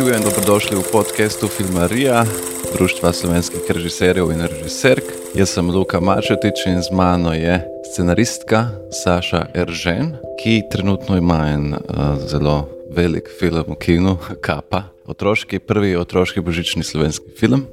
[0.00, 2.24] Živijo in dobrodošli v podkastu Filmarija,
[2.72, 5.04] Društva slovenskih režiserjev in režiserk.
[5.34, 7.60] Jaz sem Luka Mačetič in z mano je
[7.92, 8.72] scenaristka
[9.04, 15.92] Saša Eržen, ki trenutno ima en uh, zelo velik film v kinu, Kapa, otroški, prvi
[15.96, 17.66] otroški božični slovenski film.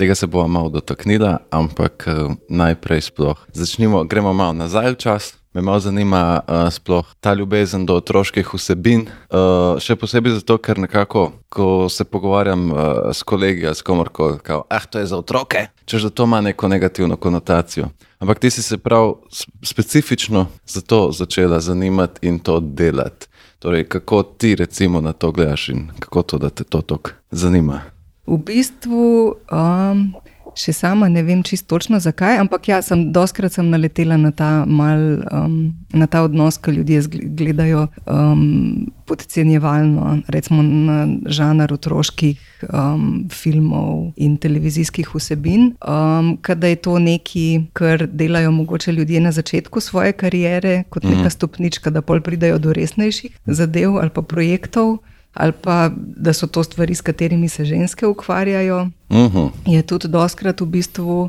[0.00, 5.34] Tega se bomo malo dotaknila, ampak uh, najprej sploh začnimo, gremo malo nazaj v čas.
[5.52, 9.04] Me malo zanima uh, sploh ta ljubezen do otroških vsebin.
[9.28, 12.80] Uh, še posebej zato, ker nekako, ko se pogovarjam uh,
[13.12, 16.72] s kolegi, s komorkoli, da ah, to je za otroke, če že to ima neko
[16.72, 17.92] negativno konotacijo.
[18.24, 19.18] Ampak ti si se prav
[19.60, 23.28] specifično za to začela zanimati in to delati.
[23.60, 27.99] Torej, kako ti recimo na to gledaš in kako to, da te to tako zanima?
[28.30, 29.06] V bistvu.
[29.50, 30.12] Um...
[30.58, 34.64] Še sama ne vem čisto točno zakaj, ampak ja, sem doskrat sem naletela na ta,
[34.66, 37.02] mal, um, na ta odnos, ki ljudje
[37.38, 45.74] gledajo um, podcenjevalno, recimo na žanr otroških um, filmov in televizijskih vsebin.
[45.80, 51.28] Um, Kada je to nekaj, kar delajo mogoče ljudje na začetku svoje kariere, kot neka
[51.28, 51.36] mhm.
[51.36, 54.98] stopnička, da pol pridajo do resnejših zadev ali pa projektov
[55.34, 58.90] ali pa da so to stvari, s katerimi se ženske ukvarjajo.
[59.08, 59.36] Uh mhm.
[59.36, 59.50] -huh.
[59.66, 61.28] Je tudi doskrat v bistvu, uh,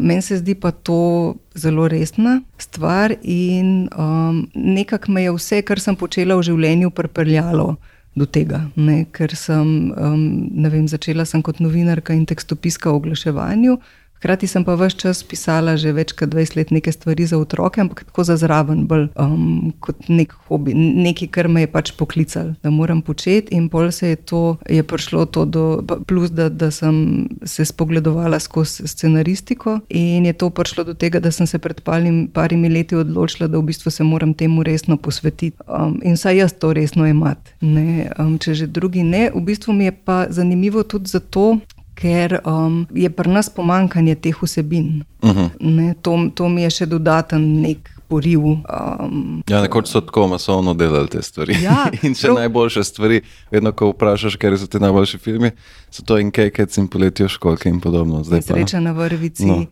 [0.00, 5.80] meni se zdi pa to zelo resna stvar in um, nekako me je vse, kar
[5.80, 7.76] sem počela v življenju, pripeljalo.
[8.14, 13.76] Do tega, ne, ker sem um, vem, začela sem kot novinarka in tekstopiska v oglaševanju,
[14.20, 17.80] Hkrati sem pa vse čas pisala že več kot 20 let neke stvari za otroke,
[17.80, 22.50] ampak tako za zraven, bolj um, kot nek hobi, nekaj, kar me je pač poklical,
[22.60, 23.56] da moram početi.
[23.56, 25.64] In pol se je to, je prišlo to do,
[26.04, 31.32] plus da, da sem se spogledovala skozi scenaristiko in je to prišlo do tega, da
[31.32, 35.56] sem se pred palim, parimi leti odločila, da v bistvu se moram temu resno posvetiti.
[35.64, 39.30] Um, in saj jaz to resno imati, um, če že drugi ne.
[39.32, 41.56] V bistvu mi je pa zanimivo tudi zato,
[42.00, 45.04] ker um, je pri nas pomankanje teh vsebin.
[45.22, 45.38] Uh mhm.
[45.38, 45.50] -huh.
[45.60, 48.00] ne, to, to mi je še dodaten nek.
[48.10, 51.54] Um, ja, nekoč so tako masovno delali te stvari.
[51.62, 52.38] Ja, in če prav...
[52.40, 55.52] najboljše stvari, vedno ko vprašaš, ker so ti najboljši filmi,
[55.94, 58.24] so to in kekec in poletijo školke in podobno.
[58.24, 59.46] Zdaj Sreča na vrvici.
[59.46, 59.62] No,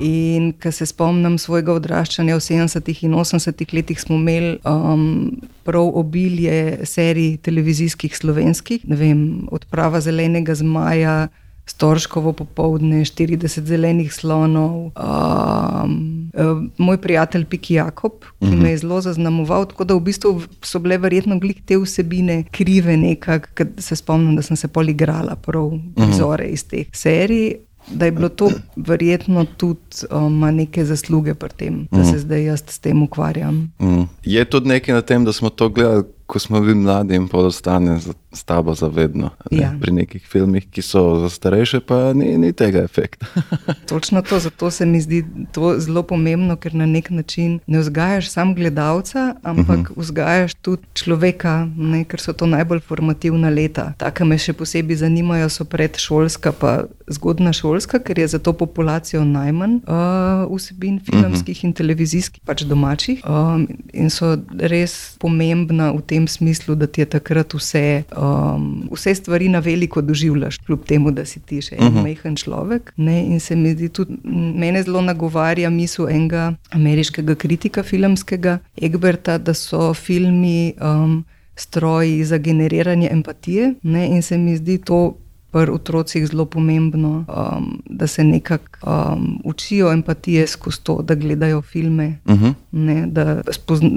[0.00, 5.30] in ko se spomnim svojega odraščanja v 70-ih in 80-ih letih, smo imeli um,
[5.62, 9.24] prav obilje serij televizijskih slovenskih, ne vem,
[9.54, 11.28] odprava zelenega zmaja.
[11.66, 18.62] Storškovo popoldne, 40 zelenih slonov, um, um, moj prijatelj Piki Jakob, ki uh -huh.
[18.62, 19.66] me je zelo zaznamoval.
[19.66, 24.42] Tako da v bistvu so bile verjetno glih te vsebine krive, nekako, se spomnim, da
[24.42, 26.54] sem se poligrala prav prizore uh -huh.
[26.54, 27.56] iz teh serij.
[27.92, 32.62] Da je bilo to verjetno tudi um, neke zasluge pri tem, da se zdaj jaz
[32.66, 33.72] s tem ukvarjam.
[33.78, 34.08] Mm.
[34.22, 37.98] Je tudi nekaj na tem, da smo to gledali ko smo bili mladi in podostane
[38.34, 39.30] s tabo zavedno.
[39.50, 39.58] Ne?
[39.58, 39.72] Ja.
[39.80, 43.26] Pri nekih filmih, ki so za starejše, pa ni, ni tega efekta.
[43.90, 48.30] Točno to, zato se mi zdi to zelo pomembno, ker na nek način ne vzgajaš
[48.30, 49.86] samo gledalca, ampak uh mhm.
[49.86, 50.00] -huh.
[50.00, 52.04] vzgajaš tudi človeka, ne?
[52.04, 53.92] ker so to najbolj formativna leta.
[53.98, 59.24] Taka me še posebej zanimajo, so predšolska, pa zgodna šolska, ker je za to populacijo
[59.24, 61.66] najmanj uh, vsebin filmskih uh -huh.
[61.66, 63.22] in televizijskih, pač domačih.
[63.28, 69.14] Um, in so res pomembna v tem smislu, da ti je takrat vse, um, vse
[69.14, 71.98] stvari na veliko doživljaš, kljub temu, da si ti še en uh mhm.
[71.98, 72.02] -huh.
[72.02, 72.92] majhen človek.
[72.96, 73.20] Ne?
[73.26, 74.16] In se mi zdi tudi,
[74.54, 80.74] mene zelo nagovarja misel enega ameriškega kritika filmskega, Egberta, da so filmi.
[80.80, 81.24] Um,
[81.56, 84.06] Stroji za generiranje empatije, ne?
[84.06, 85.14] in se mi zdi to
[85.54, 91.62] pri otrocih zelo pomembno, um, da se nekako um, učijo empatije skozi to, da gledajo
[91.62, 92.18] filme.
[92.24, 92.44] Uh mhm.
[92.44, 92.54] -huh.
[92.72, 93.90] ne, da, spozna,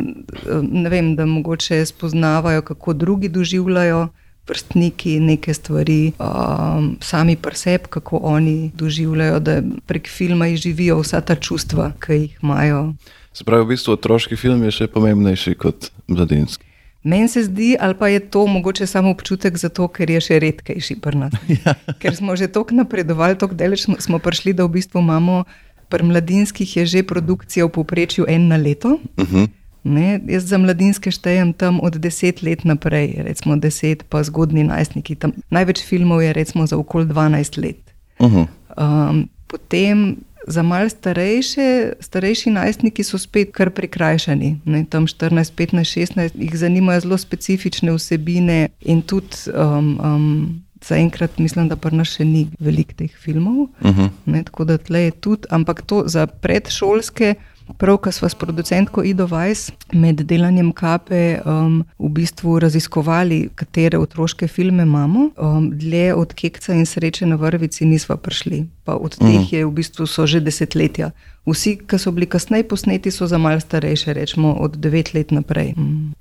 [0.62, 4.08] ne vem, da mogoče spoznavajo, kako drugi doživljajo.
[4.48, 11.22] Vrstniki neke stvari, um, sami pa sebi, kako oni doživljajo, da prek filma izživijo vsa
[11.22, 12.94] ta čustva, ki jih imajo.
[13.34, 16.67] Se pravi, v bistvu otroški film je še pomembnejši kot mladinski.
[17.08, 20.98] Meni se zdi, ali pa je to mogoče samo občutek, zato, ker je še redkejši
[21.00, 21.38] pri nas.
[21.64, 21.74] Ja.
[22.04, 25.46] Ker smo že tako napredovali, tako daleč smo prišli, da v bistvu imamo
[25.88, 29.00] pri mladinskih že produkcijo v povprečju en na leto.
[29.16, 29.36] Uh mhm.
[29.36, 29.48] -huh.
[29.84, 35.16] ne, jaz za mladinske štejem tam od deset let naprej, recimo deset, pa zgodni najstniki.
[35.16, 37.80] Tam, največ filmov je recimo za okoli 12 let.
[38.20, 38.48] Uh -huh.
[38.78, 40.18] um, potem
[40.48, 44.54] Za malce starejše, starejši najstniki so spet kar prikrajšani.
[44.66, 45.84] Ne, tam 14, 15,
[46.16, 49.52] 16 jih zanimajo zelo specifične vsebine in tudi.
[49.54, 54.02] Um, um, Zaenkrat mislim, da pa nas še ni veliko teh filmov, uh mhm.
[54.02, 54.10] -huh.
[54.26, 57.34] ne, tako da tle je tudi, ampak to za predšolske
[57.78, 64.00] prav, ko smo s producentko Ido Vajs med delanjem kape um, v bistvu raziskovali, katere
[64.00, 68.66] otroške filme imamo, um, dlje od Kekca in Sreče na vrvici nismo prišli.
[68.84, 69.56] Pa od teh mm.
[69.56, 71.12] je v bistvu so že desetletja.
[71.46, 75.74] Vsi, ki so bili kasneje posneti, so za malce starejše, rečemo od devet let naprej.
[75.78, 76.14] Mm.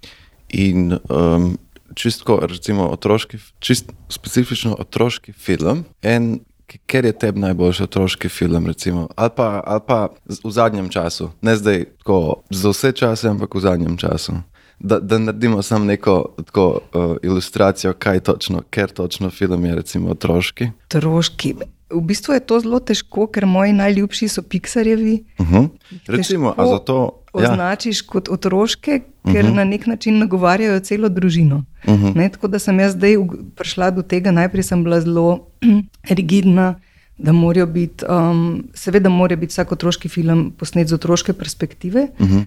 [0.49, 1.56] In um,
[1.94, 5.84] čisto, recimo, otroški, čist specifično otroški film.
[6.02, 6.38] En,
[6.86, 10.08] Ker je tebi najboljši otroški film, recimo, ali, pa, ali pa
[10.44, 14.32] v zadnjem času, ne zdaj, tako, za vse čase, ampak v zadnjem času.
[14.78, 20.10] Da, da naredimo samo neko tako, uh, ilustracijo, kaj točno, ker točno film je, recimo,
[20.10, 20.68] otroški.
[20.86, 21.54] Otroški.
[21.90, 25.24] V bistvu je to zelo težko, ker moji najljubši so Pixarjevi.
[25.38, 25.68] Uh -huh.
[26.06, 27.22] Recimo, a zato.
[27.34, 27.52] Ja.
[27.52, 29.00] Označiš kot otroške,
[29.32, 29.52] ker uh mhm.
[29.52, 29.56] -huh.
[29.56, 31.64] na nek način nagovarjajo celo družino.
[31.87, 32.06] Uh Mhm.
[32.06, 32.17] -huh.
[32.17, 33.17] ne, tako da sem jaz zdaj
[33.55, 35.46] prišla do tega, najprej sem bila zelo
[36.19, 36.75] rigidna,
[37.19, 42.08] da morajo biti, um, seveda, mora biti vsak otroški film posnet z otroške perspektive.
[42.19, 42.44] Uh -huh.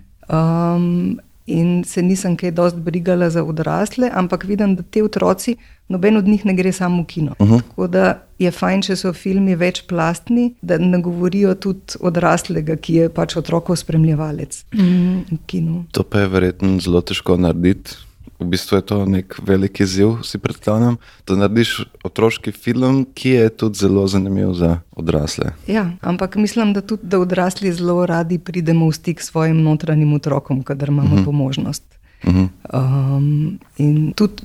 [0.76, 5.56] um, in se nisem kaj dosti brigala za odrasle, ampak vidim, da te otroci,
[5.90, 7.36] noben od njih ne gre samo v kino.
[7.40, 7.62] Uh -huh.
[7.62, 13.10] Tako da je fajn, če so filmi večplastni, da ne govorijo tudi odraslega, ki je
[13.10, 15.84] pač otrokov spremljevalec mm, v kinu.
[15.92, 18.09] To pa je verjetno zelo težko narediti.
[18.40, 20.96] V bistvu je to nek velik izziv, si predstavljam,
[21.28, 21.74] da narediš
[22.08, 25.52] otroški film, ki je tudi zelo zanimiv za odrasle.
[25.68, 30.14] Ja, ampak mislim, da tudi da odrasli zelo radi pridemo v stik s svojim notranjim
[30.14, 31.26] otrokom, kadar imamo uh -huh.
[31.26, 31.99] to možnost.
[32.24, 32.50] Uh -huh.
[32.74, 34.44] Um, in tudi,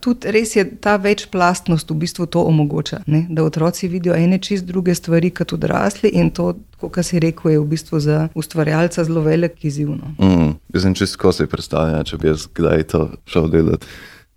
[0.00, 3.26] tudi res je ta večplastnost v bistvu to omogoča, ne?
[3.30, 7.58] da otroci vidijo ene čist druge stvari kot odrasli in to, kot si rekel, je
[7.60, 9.88] v bistvu za ustvarjalca zelo velik izziv.
[9.88, 10.14] No?
[10.18, 13.86] Mm, jaz sem čisto si predstavljal, če bi jaz kdaj to šel delati,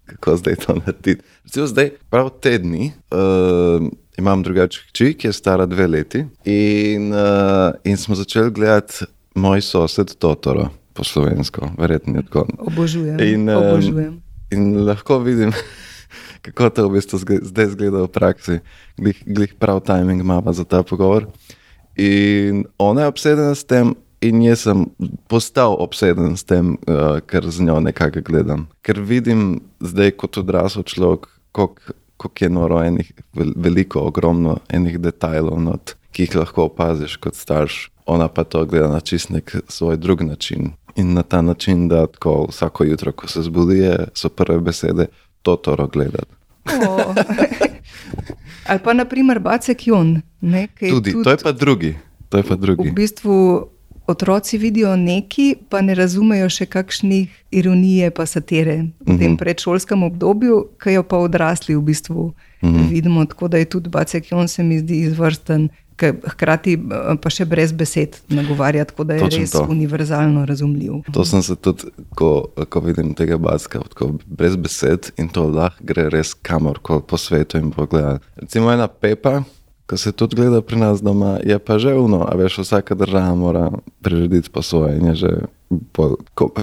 [0.06, 1.24] kako zdaj to narediti.
[1.44, 2.92] Recimo zdaj, prav te dni.
[3.12, 3.88] Uh,
[4.18, 9.06] Imam drugačen hči, ki je stara dve leti, in, uh, in smo začeli gledati
[9.36, 10.70] moj sosed Totoro
[11.00, 12.44] po slovensko, verjetno je tako.
[12.60, 13.20] Obožujem.
[13.24, 14.20] In, Obožujem.
[14.52, 15.54] in lahko vidim,
[16.44, 18.60] kako to v bistvu zdaj zgleda v praksi.
[19.00, 21.30] Glih, glih prav timing ima za ta pogovor.
[21.96, 24.86] In ona je obsedena s tem, in jaz sem
[25.32, 28.68] postal obseden s tem, uh, ker z njo nekako gledam.
[28.84, 33.14] Ker vidim zdaj kot odrasel človek, kako je noro enih,
[33.56, 37.88] veliko, ogromno enih detajlov, not, ki jih lahko opaziš kot starš.
[38.10, 40.74] Ona pa to gleda na čist nek svoj drug način.
[40.96, 43.82] In na ta način, da tako vsako jutro, ko se zbudi,
[44.14, 45.06] so prve besede
[45.42, 46.34] to toro gledati.
[46.66, 47.16] Oh.
[48.66, 50.22] Ali pa naprimer Bacek Jon.
[50.42, 51.96] Ne, tudi, tudi, to je pa drugi.
[52.30, 52.90] To je pa drugi.
[52.90, 53.66] V bistvu
[54.08, 59.36] otroci vidijo neki, pa ne razumejo še kakšnih ironije, pa satire v tem Mhm.
[59.36, 62.34] predšolskem obdobju, ki jo pa odrasli v bistvu
[62.64, 62.88] Mhm.
[62.90, 63.26] vidimo.
[63.26, 65.70] Tako da je tudi Bacek Jon se mi zdi izvrsten.
[66.00, 69.66] Ki Hkrati eh, pa še brez besed nagovarja, tako da je Točno res to.
[69.70, 71.02] univerzalno razumljiv.
[71.14, 75.84] To sem se tudi, ko, ko vidim tega baska, tako brez besed in to lahko
[75.84, 78.20] gre res kamorkoli po svetu in pogleda.
[78.40, 79.44] Recimo ena pepa,
[79.90, 83.36] ki se tudi gleda pri nas doma, je pa že uno, a veš, vsaka država
[83.36, 83.70] mora
[84.02, 85.32] prirediti po svoje in je že
[85.70, 86.16] bolj,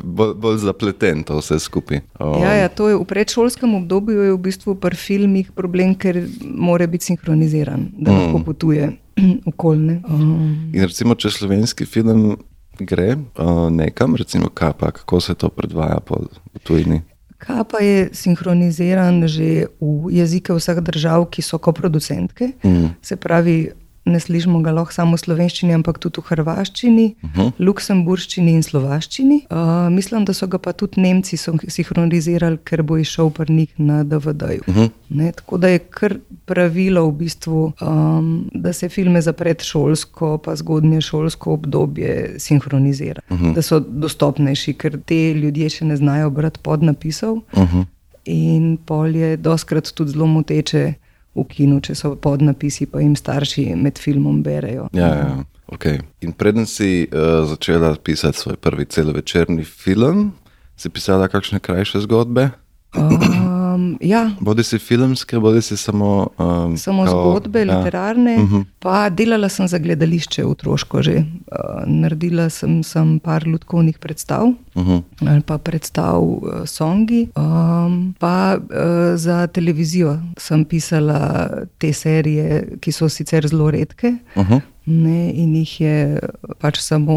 [0.03, 2.01] bolj, bolj zapleten to vse skupaj.
[2.21, 6.19] Um, Ja, ja, to je v predšolskem obdobju je v bistvu pri filmih problem, ker
[6.43, 8.17] mora biti sinhroniziran, da Mm.
[8.19, 8.91] lahko potuje
[9.51, 10.03] okolne.
[10.09, 12.37] Um, In recimo, če slovenski film
[12.79, 16.19] gre uh, nekam, recimo Kapa, kako se to predvaja po
[16.63, 17.03] tujini.
[17.39, 22.53] Kaj pa je sinhroniziran že v jezike vseh držav, ki so koproducentke?
[22.65, 22.97] Mm.
[23.03, 23.71] Se pravi,
[24.07, 27.41] ne slišimo ga lahko samo v slovenščini, ampak tudi v hrvaščini, uh Mhm.
[27.41, 27.53] -huh.
[27.59, 29.47] luksemburščini in slovaščini.
[29.51, 29.57] Uh,
[29.93, 31.37] mislim, da so ga pa tudi Nemci
[31.69, 34.61] sinhronizirali, ker bo išel pri njih na DVD-ju.
[34.67, 34.85] Uh Mhm.
[35.11, 35.33] -huh.
[35.33, 41.01] Tako da je kar pravilo, v bistvu, um, da se filme za predšolsko, pa zgodnje
[41.01, 43.47] šolsko obdobje sinhronizira, uh Mhm.
[43.47, 43.55] -huh.
[43.55, 47.35] da so dostopnejši, ker te ljudje še ne znajo brati podnapisov.
[47.35, 47.85] Uh -huh.
[48.25, 50.95] In pol je doskrat tudi zelo moteče
[51.37, 54.89] v kinu, če so podnapisi, pa jim starši med filmom berejo.
[54.97, 55.31] Ja, ja.
[55.67, 55.99] Okay.
[56.23, 60.31] In preden si uh, začela pisati svoj prvi celovečerni film,
[60.79, 62.51] si pisala kakšne krajše zgodbe?
[63.77, 66.29] Um, ja, Bodi si filmske, bodi si samo.
[66.39, 67.65] Um, samo kao- zgodbe, ja.
[67.69, 68.39] literarne.
[68.39, 68.61] Mhm.
[68.79, 71.17] Pa delala sem za gledališče otroško že.
[71.17, 71.57] Uh,
[71.87, 74.47] naredila sem, sem par ljudkovnih predstav.
[74.75, 74.97] Mhm.
[75.23, 78.65] Ali pa predstav uh, songi, um, pa uh,
[79.17, 82.49] za televizijo sem pisala te serije,
[82.81, 84.57] ki so sicer zelo redke, Mhm.
[84.87, 86.19] Ne, in jih je
[86.63, 87.17] pač samo,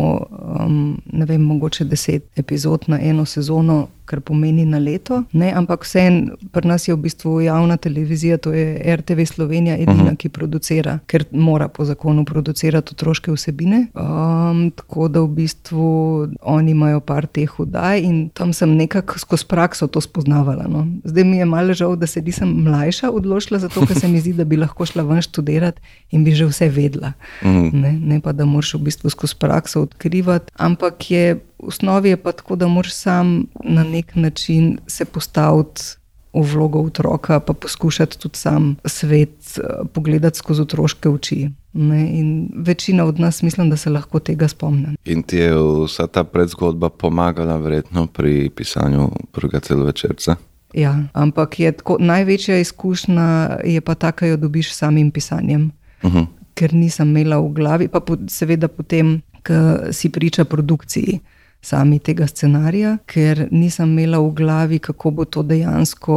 [0.66, 5.22] um, ne vem, mogoče deset epizod na eno sezono, kar pomeni na leto.
[5.38, 9.94] Ne, ampak vseeno, pri nas je v bistvu javna televizija, to je RTV Slovenija, edina,
[9.94, 10.18] uh -huh.
[10.18, 13.86] ki producira, ker mora po zakonu producirati otroške vsebine.
[13.94, 19.46] Um, tako da v bistvu oni imajo par teh vdaj in tam sem nekako skozi
[19.46, 20.66] prakso to spoznavala.
[20.68, 20.88] No.
[21.04, 24.34] Zdaj mi je malo žal, da se nisem mlajša odločila, zato ker se mi zdi,
[24.34, 27.14] da bi lahko šla ven študirati in bi že vse vedela.
[27.42, 27.59] Uh -huh.
[27.74, 30.52] Ne, ne pa, da moraš v bistvu skozi prakso odkrivati.
[30.58, 35.82] Ampak je v osnovi je pa tako, da moraš sam na nek način se postaviti
[36.34, 41.50] v vlogo otroka, pa poskušati tudi sam svet eh, pogledati skozi otroške oči.
[41.74, 42.20] Ne?
[42.20, 44.96] In večina od nas, mislim, da se lahko tega spomni.
[45.06, 45.54] In ti je
[45.86, 50.36] vsa ta predzgodba pomagala, verjetno, pri pisanju prvega celovečerca?
[50.74, 55.72] Ja, ampak je tako, največja izkušnja je pa ta, ki jo dobiš samim pisanjem.
[56.04, 56.26] Uh -huh.
[56.60, 61.22] Ker nisem imela v glavi, pa po, seveda potem, ko si priča produkciji
[61.62, 66.16] sami tega scenarija, ker nisem imela v glavi, kako bo to dejansko,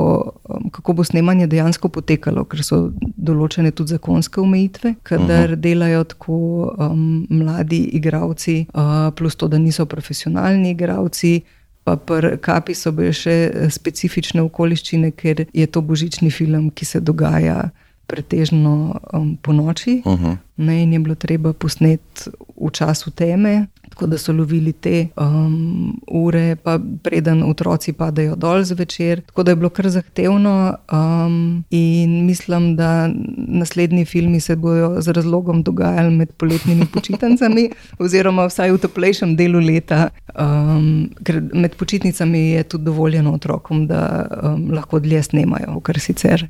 [0.49, 5.61] um, kako bo snemanje dejansko potekalo, ker so določene tudi zakonske omejitve, kadar uh -huh.
[5.61, 6.37] delajo tako
[6.79, 11.41] um, mladi igravci, uh, plus to, da niso profesionalni igravci.
[11.85, 17.01] Pa pri kapi so bile še specifične okoliščine, ker je to božični film, ki se
[17.01, 17.71] dogaja
[18.13, 20.03] pretežno um, po noči.
[20.05, 20.37] Uh -huh.
[20.57, 26.01] Ne, in je bilo treba posneti v času teme, tako da so lovili te um,
[26.07, 29.21] ure, pa preden otroci padejo dol zvečer.
[29.27, 30.75] Tako da je bilo kar zahtevno.
[30.93, 37.71] Um, in mislim, da naslednji filmi se bodo z razlogom dogajali med poletnimi počitnicami,
[38.05, 40.09] oziroma vsaj v toplejšem delu leta.
[40.39, 46.49] Um, ker med počitnicami je tudi dovoljeno otrokom, da um, lahko dlje snemajo, kar sicer.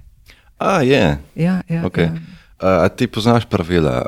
[0.58, 1.18] A, je.
[1.34, 2.02] Ja, ja, okay.
[2.02, 2.14] ja.
[2.58, 4.06] A, a ti poznaš pravila,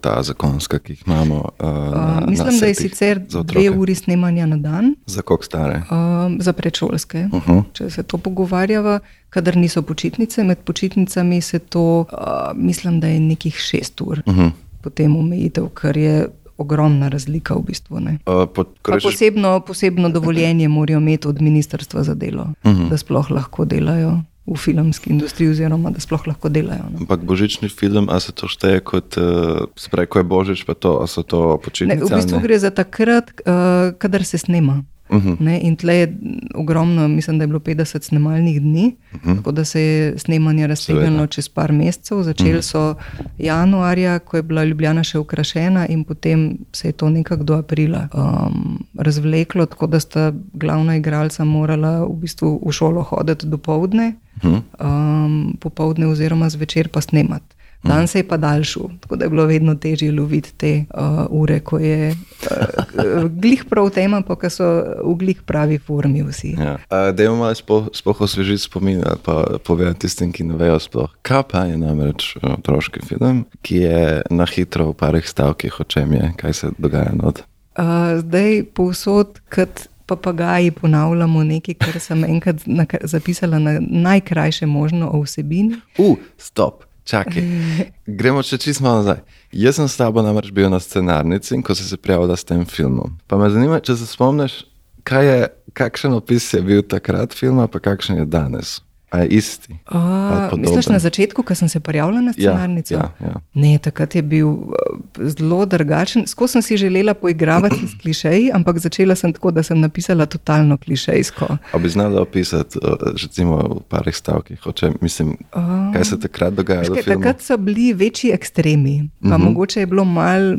[0.00, 1.36] ta zakonska, ki jih imamo?
[1.58, 4.94] Uh, na, mislim, na da je sicer dve uri snemanja na dan.
[5.06, 5.82] Za koliko stare?
[5.90, 7.28] Uh, za predšolske.
[7.32, 7.62] Uh -huh.
[7.72, 8.98] Če se to pogovarjava,
[9.30, 12.06] kadar niso počitnice, med počitnicami se to, uh,
[12.54, 14.50] mislim, da je nekih šest ur, uh -huh.
[14.82, 16.28] potem omejitev, kar je.
[16.58, 17.96] Ogromna razlika v bistvu.
[17.96, 18.68] Uh, pod,
[19.02, 22.72] posebno, posebno dovoljenje morajo imeti od ministrstva za delo, uh.
[22.72, 22.88] -huh.
[22.88, 26.82] da sploh lahko delajo v filmski industriji, oziroma da sploh lahko delajo.
[26.90, 27.04] No.
[27.04, 30.98] Ampak božični film, ali se to šteje kot, uh, sprej, ko je božič, pa to,
[30.98, 32.10] ali so to počitnice?
[32.10, 34.82] V bistvu gre za takrat, uh, kadar se snema.
[35.12, 35.32] Uh mhm.
[35.46, 35.58] -huh.
[35.62, 36.16] In tle je
[36.54, 39.30] ogromno, mislim, da je bilo 50 snemalnih dni, uh mhm.
[39.30, 39.36] -huh.
[39.36, 42.22] tako da se je snemanje raztegnilo čez par mesecev.
[42.22, 42.60] Začeli uh mhm.
[42.60, 42.70] -huh.
[42.70, 42.94] so
[43.38, 48.08] januarja, ko je bila Ljubljana še ukrašena, in potem se je to nekako do aprila
[48.14, 54.14] um, razvleklo, tako da sta glavna igralca morala v bistvu v šolo hoditi do povdne,
[54.36, 54.60] uh -huh.
[54.80, 57.51] um, popovdne oziroma zvečer pa snemati.
[57.82, 61.60] Dan se je pa daljšal, tako da je bilo vedno težje loviti te uh, ure,
[61.60, 64.64] ko je uh, glih prav tema, pa so
[65.04, 66.54] v glih pravi formi vsi.
[66.58, 66.78] Ja.
[67.12, 71.10] Da imamo malo spoh osvežiti spomin, pa povedati tistim, ki ne vejo sploh.
[71.22, 76.12] Kapa je namreč uh, otroški film, ki je na hitro v parih stavkih, o čem
[76.12, 77.42] je, kaj se dogaja not.
[77.78, 82.62] Uh, zdaj povsod, kot papagaji, ponavljamo nekaj, kar sem enkrat
[83.02, 85.80] zapisala na najkrajše možno o vsebini.
[85.98, 86.84] Uf, uh, stop.
[87.04, 87.42] Čakaj,
[88.20, 89.22] gremo še čisto nazaj.
[89.52, 93.18] Jaz sem s tabo namreč bil na scenarnici, ko si se prijavila s tem filmom.
[93.26, 94.62] Pa me zanima, če se spomniš,
[95.02, 98.80] je, kakšen opis je bil takrat filma, pa kakšen je danes.
[99.12, 99.74] A je isti.
[99.92, 102.94] Uh, misliš na začetku, ko sem se prijavila na ja, scenarnico?
[102.94, 103.40] Ja, ja, ja.
[103.54, 104.72] Ne, takrat je bil uh,
[105.20, 106.24] zelo drugačen.
[106.26, 110.78] Skozi sem si želela poigravati s klišeji, ampak začela sem tako, da sem napisala totalno
[110.80, 111.56] klišejsko.
[111.72, 116.56] A bi znala opisati, uh, recimo, v parih stavkih, če, mislim, uh, kaj se takrat
[116.56, 116.88] dogaja?
[117.04, 119.42] Takrat so bili večji ekstremi, pa uh mhm.
[119.42, 119.44] -huh.
[119.44, 120.56] mogoče je bilo malo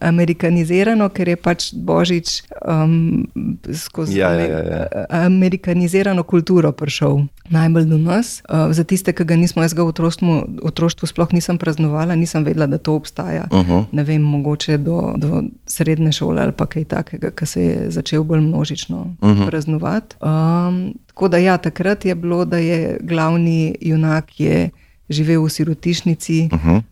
[0.00, 3.26] amerikanizirano, ker je pač Božič um,
[3.74, 5.06] skozi ja, ja, ja, ja.
[5.26, 8.42] amerikanizirano kulturo prišel najbolj do nas.
[8.48, 12.44] Uh, za tiste, ki ga nismo, jaz ga v otroštvu, otroštvu sploh nisem praznovala, nisem
[12.44, 13.48] vedela, da to obstaja.
[13.50, 13.84] Uh -huh.
[13.92, 18.40] Ne vem, mogoče do, do srednje šole ali kaj takega, ki se je začel bolj
[18.40, 19.42] množično uh mhm.
[19.42, 19.46] -huh.
[19.46, 20.16] praznovati.
[20.20, 24.70] Um, tako da ja, takrat je bilo, da je glavni junak je
[25.08, 26.48] živel v sirotišnici.
[26.52, 26.82] Uh -huh.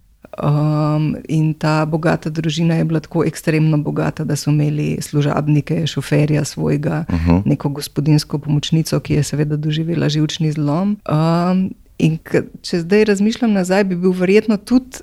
[0.42, 6.44] Um, in ta bogata družina je bila tako ekstremno bogata, da so imeli služabnike, šoferja
[6.44, 7.42] svojega, uh -huh.
[7.44, 10.96] neko gospodinsko pomočnico, ki je seveda doživela živčni zlom.
[11.08, 12.18] Um, in
[12.62, 14.98] če zdaj razmišljam nazaj, bi bil verjetno tudi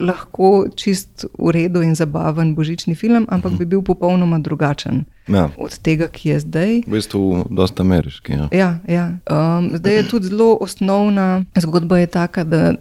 [0.00, 3.58] lahko čist v redu in zabaven božični film, ampak -huh.
[3.58, 5.04] bi bil popolnoma drugačen.
[5.28, 5.50] Ja.
[5.58, 6.82] Od tega, ki je zdaj.
[6.86, 8.32] V bistvu, dosta ameriški.
[8.32, 8.48] Ja.
[8.52, 9.06] Ja, ja.
[9.30, 12.74] Um, zdaj je tudi zelo osnovna zgodba, je taka, da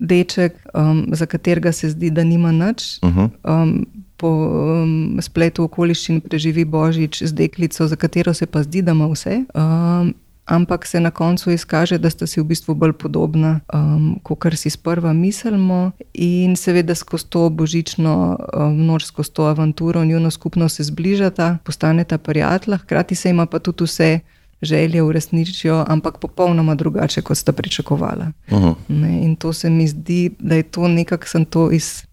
[0.00, 2.98] deček, um, za katerega se zdi, da nima nič.
[3.02, 3.30] Uh -huh.
[3.44, 3.86] um,
[4.22, 9.08] Po um, spletu okoliščin preživi Božič z deklico, za katero se pa zdi, da ima
[9.10, 9.44] vse.
[9.54, 10.14] Um,
[10.46, 14.70] ampak se na koncu izkaže, da sta si v bistvu bolj podobna, um, kot si
[14.70, 15.92] sprva mislimo.
[16.14, 22.18] In seveda skozi to božično um, noč, skozi to avanturo, njuno skupno se zbližata, postaneta
[22.18, 24.20] prijatelja, hkrati se ima pa tudi vse
[24.62, 28.32] želje uresničijo, ampak popolnoma drugače, kot sta pričakovala.
[28.50, 29.24] Uh -huh.
[29.24, 32.04] In to se mi zdi, da je to nekako sem to iz.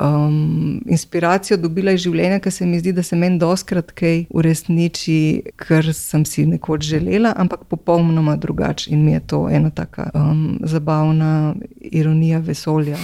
[0.00, 5.42] Um, inspiracijo dobila iz življenja, ker se mi zdi, da se meni doskrat kaj uresniči,
[5.56, 8.90] kar sem si nekoč želela, ampak popolnoma drugače.
[8.90, 12.96] In mi je to ena tako um, zabavna ironija vesolja.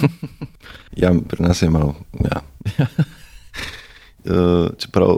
[1.01, 1.95] ja, pri nas je malo.
[2.19, 2.41] Ja.
[4.25, 5.17] uh, čeprav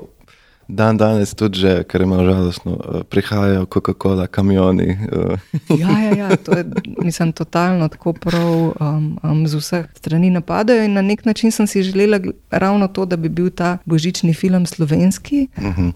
[0.67, 4.89] dan danes tudi, že, kar je malo žalostno, eh, prihajajo Coca-Cola kamioni.
[4.89, 5.37] Eh.
[5.81, 6.65] ja, ja, ja, to je,
[7.07, 10.83] mislim, totalno tako prav, um, um, z vseh strani napadajo.
[10.83, 12.19] In na nek način sem si želela
[12.51, 15.91] ravno to, da bi bil ta božični film slovenski, uh -huh.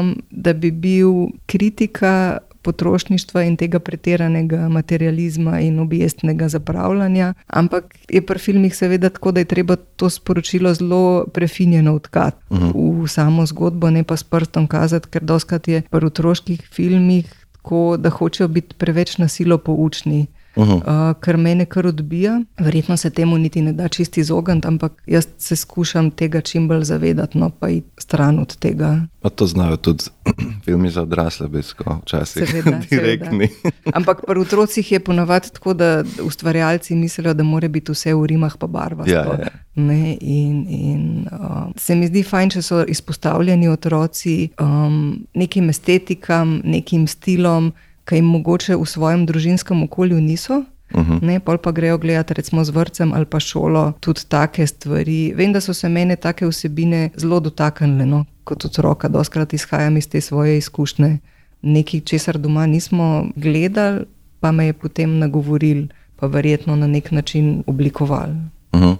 [0.00, 1.10] um, da bi bil
[1.46, 7.32] kritika potrošništva in tega pretiranega materializma in objestnega zapravljanja.
[7.46, 12.58] Ampak je pri filmih seveda tako, da je treba to sporočilo zelo prefinjeno odkati uh
[12.58, 12.70] mhm.
[12.70, 13.02] -huh.
[13.02, 17.34] v samo zgodbo, ne pa s prstom kazati, ker doskrat je pri otroških filmih
[17.66, 20.26] tako, da hočejo biti preveč nasilo poučni.
[20.56, 21.10] Uh -huh.
[21.10, 22.40] uh, kar mene kar odbija.
[22.58, 26.84] Verjetno se temu niti ne da čisti izogniti, ampak jaz se skušam tega čim bolj
[26.84, 29.06] zavedati, no pa iti stran od tega.
[29.20, 30.04] Pa to znajo tudi
[30.64, 33.48] filmi za odrasle, besko, včasih seveda, direktni.
[33.48, 33.90] Seveda.
[33.92, 38.56] Ampak pri otrocih je ponavadi tako, da ustvarjalci mislijo, da mora biti vse v rimah
[38.58, 39.04] pa barva.
[39.06, 39.48] Ja, ja.
[39.76, 47.06] In, in uh, se mi zdi fajn, če so izpostavljeni otroci um, nekim estetikam, nekim
[47.06, 47.72] stilom
[48.06, 50.64] ki jim mogoče v svojem družinskem okolju niso.
[50.94, 51.12] Uh mhm.
[51.12, 51.22] -huh.
[51.22, 55.32] Ne, pol pa grejo gledati, recimo z vrtcem ali pa šolo, tudi take stvari.
[55.36, 60.08] Vem, da so se mene take vsebine zelo dotaknile, no, kot otroka, doskrat izhajam iz
[60.08, 61.18] te svoje izkušnje.
[61.62, 64.04] Nekaj, česar doma nismo gledali,
[64.40, 65.86] pa me je potem nagovoril,
[66.16, 68.30] pa verjetno na nek način oblikoval.
[68.72, 68.88] Uh mhm.
[68.88, 68.96] -huh.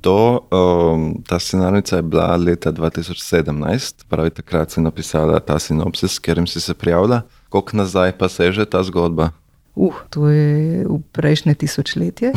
[0.00, 6.18] To, um, ta scenarija je bila leta 2017, pravi takrat si napisala ta sinopsis, s
[6.18, 7.22] katerim si se prijavila.
[7.48, 9.30] Koliko nazaj pa se že ta zgodba?
[9.78, 12.34] Uh, to je v prejšnje tisočletje.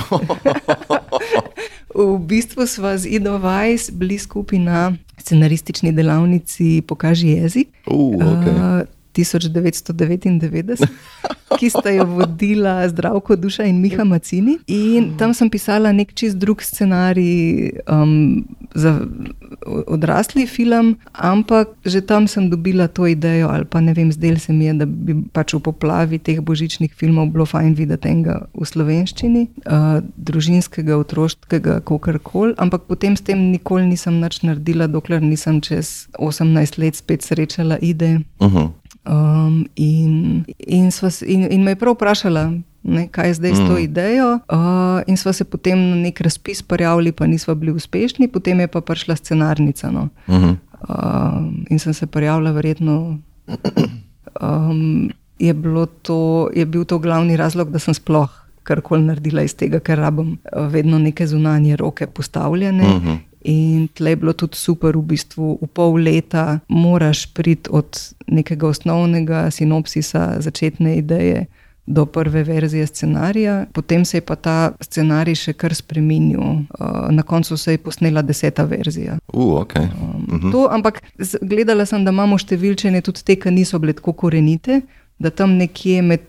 [1.98, 7.68] v bistvu smo z Ido Vajs bili skupaj na scenaristični delavnici Pokaži jezik.
[7.90, 8.54] Uh, okay.
[8.54, 10.88] uh, 1999,
[11.60, 14.58] ki sta jo vodila Zdravko Duša in Miha Macini.
[14.68, 18.46] In tam sem pisala nek čist drug scenarij um,
[18.76, 18.96] za
[19.88, 24.54] odrasli film, ampak že tam sem dobila to idejo, ali pa ne vem, zdel se
[24.54, 28.66] mi je, da bi pač v poplavi teh božičnih filmov bilo fajn videti enega v
[28.66, 35.62] slovenščini, uh, družinskega, otroškega, kakorkoli, ampak potem s tem nikoli nisem nič naredila, dokler nisem
[35.62, 38.22] čez 18 let spet srečala ide.
[38.40, 38.81] Uh -huh.
[39.06, 42.44] Um, in, in, sva, in, in me je prav vprašala,
[42.84, 43.82] ne, kaj je zdaj s to mm.
[43.82, 44.30] idejo.
[44.46, 48.68] Uh, in sva se potem na nek razpis prijavili, pa nismo bili uspešni, potem je
[48.68, 49.92] pa prišla scenarnica.
[49.92, 50.10] No.
[50.28, 50.56] Mm -hmm.
[50.90, 53.18] uh, in sem se prijavila, verjetno.
[54.42, 55.10] Um,
[55.40, 55.56] je,
[56.02, 58.30] to, je bil to glavni razlog, da sem sploh
[58.64, 62.84] karkoli naredila iz tega, ker rabim vedno neke zunanje roke postavljene.
[62.84, 63.18] Mm -hmm.
[63.44, 68.68] In tle je bilo tudi super, v bistvu v pol leta moraš priti od nekega
[68.68, 71.48] osnovnega sinopsisa, začetne ideje
[71.86, 73.66] do prve verzije scenarija.
[73.74, 76.40] Potem se je pa ta scenarij še kar spremenil.
[76.40, 79.18] Uh, na koncu se je posnela deseta verzija.
[79.34, 79.90] Uh, okay.
[79.90, 80.52] uh -huh.
[80.52, 81.02] to, ampak
[81.42, 84.82] gledala sem, da imamo številčene tudi te, ki niso bile tako korenite,
[85.20, 86.22] da tam nekje med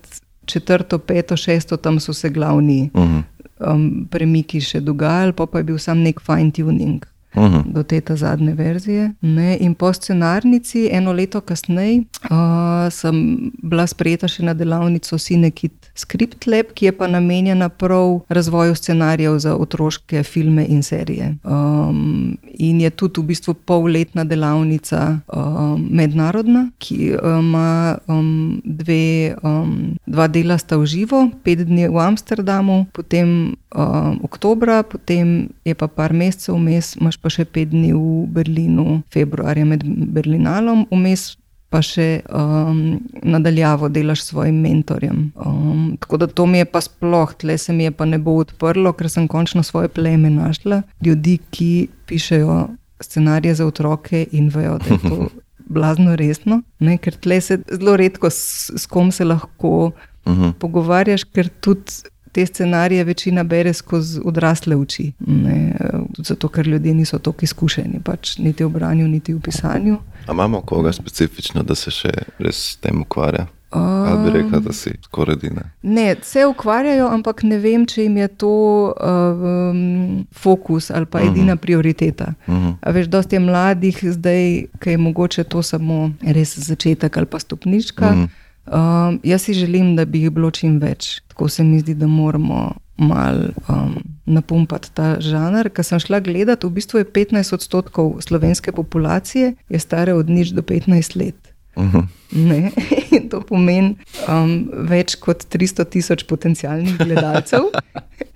[0.44, 2.90] četrto, peto, šesto, tam so se glavni.
[2.94, 3.22] Uh -huh
[3.66, 7.02] um, premiki še dogajali, pa, pa je bil sam nek fine tuning.
[7.34, 7.54] Uh mhm.
[7.54, 7.72] -huh.
[7.72, 9.12] Do te zadnje verzije.
[9.20, 9.56] Ne?
[9.60, 16.46] In po scenarnici, eno leto kasneje, uh, sem bila sprejeta še na delavnico Sinekit Script
[16.46, 21.36] Lab, ki je pa namenjena prav razvoju scenarijev za otroške filme in serije.
[21.44, 29.98] Um, in je tudi v bistvu polletna delavnica um, mednarodna, ki ima um, dve, um,
[30.06, 35.88] dva dela sta v živo, pet dni v Amsterdamu, potem um, oktobra, potem je pa
[35.88, 41.32] par mesecev vmes, imaš pa še pet dni v Berlinu, februarja med Berlinalom, vmes
[41.72, 45.30] pa še um, nadaljavo delaš s svojim mentorjem.
[45.40, 48.36] Um, tako da to mi je pa sploh, tle se mi je pa ne bo
[48.42, 50.82] odprlo, ker sem končno svoje pleme našla.
[51.04, 52.58] Ljudi, ki pišejo
[53.02, 55.30] scenarije za otroke in vejo, da je to
[55.76, 56.60] blazno resno.
[56.78, 56.98] Ne?
[57.00, 60.42] Ker tle se zelo redko s, s kom se lahko uh mhm.
[60.44, 60.52] -huh.
[60.60, 65.12] pogovarjaš, ker tudi te scenarije večina bere skozi odrasle oči.
[65.26, 65.74] Ne,
[66.18, 69.98] zato, ker ljudje niso tako izkušeni, pač niti v branju, niti v pisanju.
[70.26, 73.46] A imamo koga specifično, da se še res s tem ukvarja?
[73.74, 75.62] Ali bi rekla, da si skoraj edina?
[75.82, 78.56] Ne, se ukvarjajo, ampak ne vem, če jim je to
[78.92, 82.34] um, fokus ali pa edina prioriteta.
[82.46, 82.74] Uh -huh.
[82.80, 87.38] A veš, dosti je mladih zdaj, ki je mogoče to samo res začetek ali pa
[87.38, 88.08] stopnička.
[88.08, 89.08] Uh -huh.
[89.08, 91.21] um, jaz si želim, da bi jih bilo čim več.
[91.42, 93.34] Tako se mi zdi, da moramo mal
[93.68, 93.94] um,
[94.26, 95.72] napumpati ta žanr.
[95.74, 100.62] Ker sem šla gledati, v bistvu je 15 odstotkov slovenske populacije stare od nič do
[100.62, 101.34] 15 let.
[101.74, 103.28] Uh -huh.
[103.30, 103.96] To pomeni
[104.28, 107.60] um, več kot 300 tisoč potencijalnih gledalcev.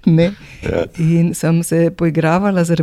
[0.06, 0.84] Ja.
[0.98, 2.76] In sem se poigravala z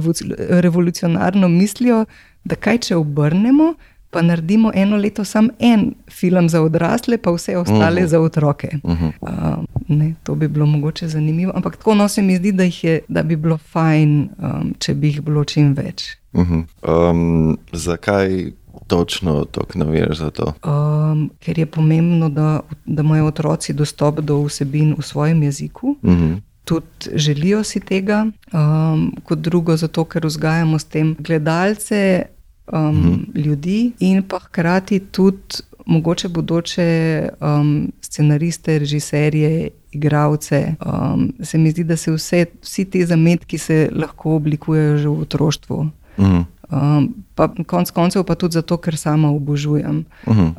[0.50, 2.06] revolucionarno mislijo,
[2.44, 3.74] da kaj če obrnemo,
[4.14, 8.10] pa naredimo eno leto samo en film za odrasle, pa vse ostale uh -huh.
[8.10, 8.70] za otroke.
[8.84, 9.12] Uh -huh.
[9.22, 13.00] um, ne, to bi bilo mogoče zanimivo, ampak tako no se mi zdi, da, je,
[13.08, 16.18] da bi bilo fajn, um, če bi jih bilo čim več.
[16.34, 17.10] Uh -huh.
[17.12, 18.52] um, zakaj?
[18.88, 20.54] Točno tako naviraš za to.
[20.66, 25.88] Um, ker je pomembno, da, da imajo otroci dostop do vsebin v svojem jeziku.
[26.02, 26.42] Uh -huh.
[26.64, 32.24] Tudi želijo si tega, um, kot drugo, zato ker vzgajamo s tem gledalce,
[32.72, 33.46] um, -huh.
[33.46, 40.76] ljudi in pa hkrati tudi mogoče bodoče um, scenariste, režiserje, igravce.
[40.86, 45.20] Um, se mi zdi, da se vse, vsi ti zametki se lahko oblikujejo že v
[45.22, 45.90] otroštvu.
[46.18, 46.44] -huh.
[46.72, 50.54] Um, pa konec koncev pa tudi zato, ker sama obožujem um,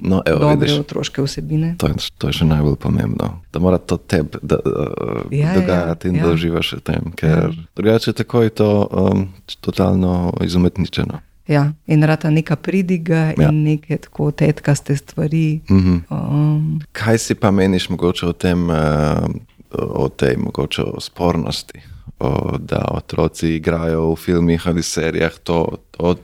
[0.00, 1.74] no, evo, dobre vidiš, otroške vsebine.
[1.78, 6.08] To je, to je še najbolj pomembno, da mora to tebi da, uh, ja, dogajati
[6.08, 6.24] ja, in ja.
[6.24, 7.50] da uživaš v tem, ker ja.
[7.76, 9.28] drugače tako je to um,
[9.60, 11.20] totalno izumetničeno.
[11.46, 13.48] Ja, in rata neka pridiga ja.
[13.48, 15.60] in neke tako tetkaste stvari.
[15.70, 16.00] Mm -hmm.
[16.10, 16.80] um.
[16.92, 18.76] Kaj si pa meniš mogoče o tem, uh,
[19.74, 21.80] o tej mogoče o spornosti,
[22.18, 25.38] o, da otroci igrajo v filmih ali serijah?
[25.42, 26.14] To, to,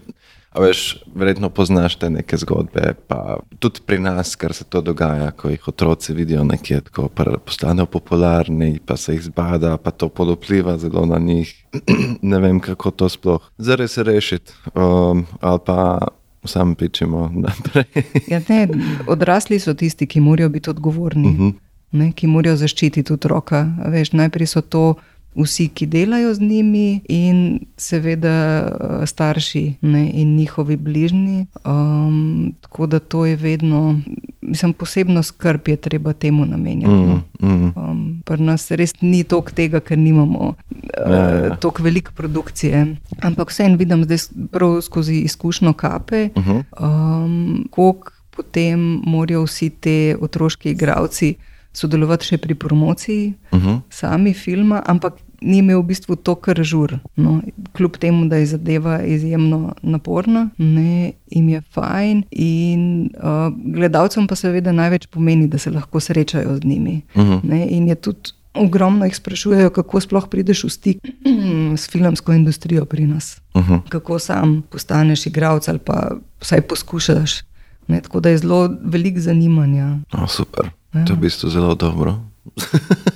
[0.53, 5.31] A veš, verjetno poznaš te neke zgodbe, pa tudi pri nas, kar se to dogaja,
[5.31, 7.09] ko jih otroci vidijo nekje, ko
[7.45, 11.53] postanejo popularni, pa se jih zbada, pa to podvpliva zelo na njih.
[12.33, 15.99] ne vem, kako to sploh zares rešiti, um, ali pa
[16.45, 17.85] sami pičemo naprej.
[18.33, 18.69] ja, ne,
[19.07, 21.49] odrasli so tisti, ki morajo biti odgovorni, uh mhm.
[21.49, 21.55] -huh.
[21.91, 23.67] ne, ki morajo zaščititi otroka.
[23.87, 24.95] Veš, najprej so to
[25.37, 31.47] vsi, ki delajo z njimi, in seveda eh, starši ne, in njihovi bližnji.
[31.65, 34.01] Um, tako da to je vedno,
[34.41, 36.95] mislim, posebno skrb je treba temu namenjati.
[36.95, 37.23] No.
[37.41, 37.73] Mm, mm.
[37.77, 41.57] Um, Pri nas res ni toliko tega, ker nimamo uh, ja, ja.
[41.57, 42.97] toliko velike produkcije.
[43.23, 44.19] Ampak vseeno vidim zdaj
[44.53, 46.29] prav skozi izkušnjo kape.
[46.35, 46.65] Uh -huh.
[46.81, 47.69] um,
[48.39, 51.35] Potem morajo vsi ti otroški igravci
[51.73, 53.81] sodelovati še pri promociji uh -huh.
[53.91, 56.99] sami filma, ampak ni imel v bistvu to, kar žur.
[57.17, 57.41] No,
[57.73, 62.25] kljub temu, da je zadeva izjemno naporna, ne, jim je fajn.
[62.31, 67.03] In uh, gledalcem pa seveda največ pomeni, da se lahko srečajo z njimi.
[67.15, 67.41] Uh -huh.
[67.45, 70.99] ne, in je tudi ogromno jih sprašujejo, kako sploh prideš v stik
[71.81, 73.41] s filmsko industrijo pri nas.
[73.55, 73.81] Uh -huh.
[73.89, 77.43] Kako sam postaneš igralec ali pa vsaj poskušaš.
[77.87, 79.99] Ne, tako da je zelo veliko zanimanja.
[80.13, 80.71] Oh, super.
[80.95, 81.05] Ja.
[81.05, 82.19] To je v bistvu zelo dobro.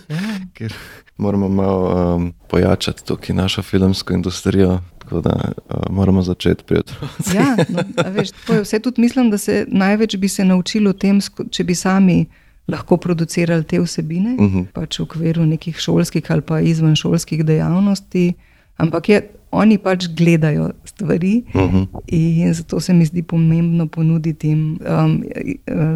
[0.08, 0.18] ja.
[0.56, 0.74] Ker
[1.16, 4.80] moramo malo um, pojačati tukaj našo filmsko industrijo.
[4.98, 7.34] Tako da uh, moramo začeti pri otrocih.
[7.38, 8.30] ja, no, veš,
[8.62, 12.26] vse tudi mislim, da se največ bi se naučili o tem, če bi sami
[12.68, 14.58] lahko producirali te vsebine, uh mhm.
[14.58, 14.66] -huh.
[14.72, 18.34] pač v okviru nekih šolskih ali pa izvenšolskih dejavnosti.
[18.76, 21.76] Ampak je oni pač gledajo stvari uh mhm.
[21.76, 22.00] -huh.
[22.06, 25.22] in zato se mi zdi pomembno ponuditi jim um,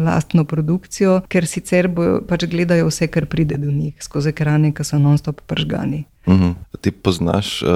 [0.05, 4.83] lastno produkcijo, ker sicer bo, pač gledajo vse, kar pride do njih skozi ekrane, ki
[4.83, 6.03] so non-stop pržgani.
[6.25, 6.43] Uh mhm.
[6.43, 6.53] -huh.
[6.81, 7.69] Ti poznaš uh,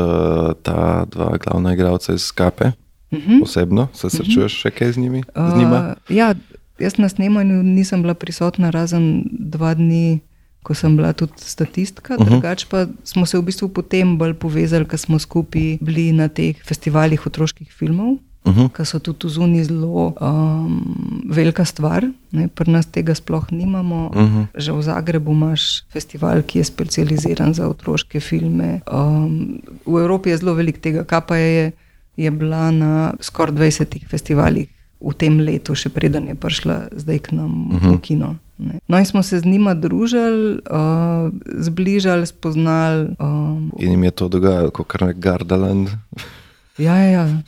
[0.64, 2.72] ta dva glavna igralca iz Skape?
[3.12, 3.32] Uh mhm.
[3.32, 3.44] -huh.
[3.44, 4.62] Osebno se srečuješ uh -huh.
[4.62, 5.24] še kaj z njimi?
[5.36, 6.36] Z uh, ja,
[6.80, 10.20] jaz na snemanju nisem bila prisotna razen dva dni
[10.64, 12.30] ko sem bila tudi statistka, uh -huh.
[12.30, 16.56] drugače pa smo se v bistvu potem bolj povezali, ker smo skupaj bili na teh
[16.66, 18.18] festivalih otroških filmov.
[18.44, 18.70] Uh -huh.
[18.74, 22.48] Ki so tudi zunaj zelo um, velika stvar, ne?
[22.48, 24.12] pri nas tega sploh nimamo.
[24.16, 24.46] Uh -huh.
[24.56, 28.82] Že v Zagrebu imaš festival, ki je specializiran za otroške filme.
[28.94, 31.72] Um, v Evropi je zelo velik tega, kaj pa je,
[32.18, 34.68] je bila na skoraj 20 festivalih
[35.02, 37.98] v tem letu, še preden je prišla zdaj k nam uh -huh.
[37.98, 38.36] v kino.
[38.58, 38.80] Ne.
[38.88, 43.16] No, in smo se z njima družili, uh, zbližali, spoznali.
[43.20, 45.90] Um, in jim je to dogajalo, kot kar nek Gardaland.
[46.78, 47.42] ja, ja, ja.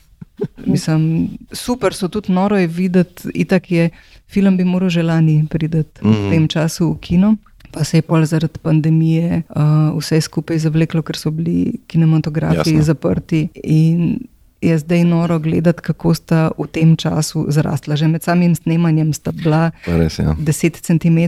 [0.65, 3.89] Mislim, super so tudi noro je videti, itak je
[4.27, 6.27] film bi moral že lani priti mm -hmm.
[6.27, 7.37] v tem času v kino.
[7.73, 12.83] pa se je pol zaradi pandemije uh, vse skupaj zavleklo, ker so bili kinematografi Jasno.
[12.83, 13.47] zaprti.
[13.63, 14.19] In
[14.63, 17.95] je zdaj noro gledati, kako sta v tem času zrasla.
[17.95, 20.35] Že med samim snemanjem sta bila res, ja.
[20.39, 21.19] 10 cm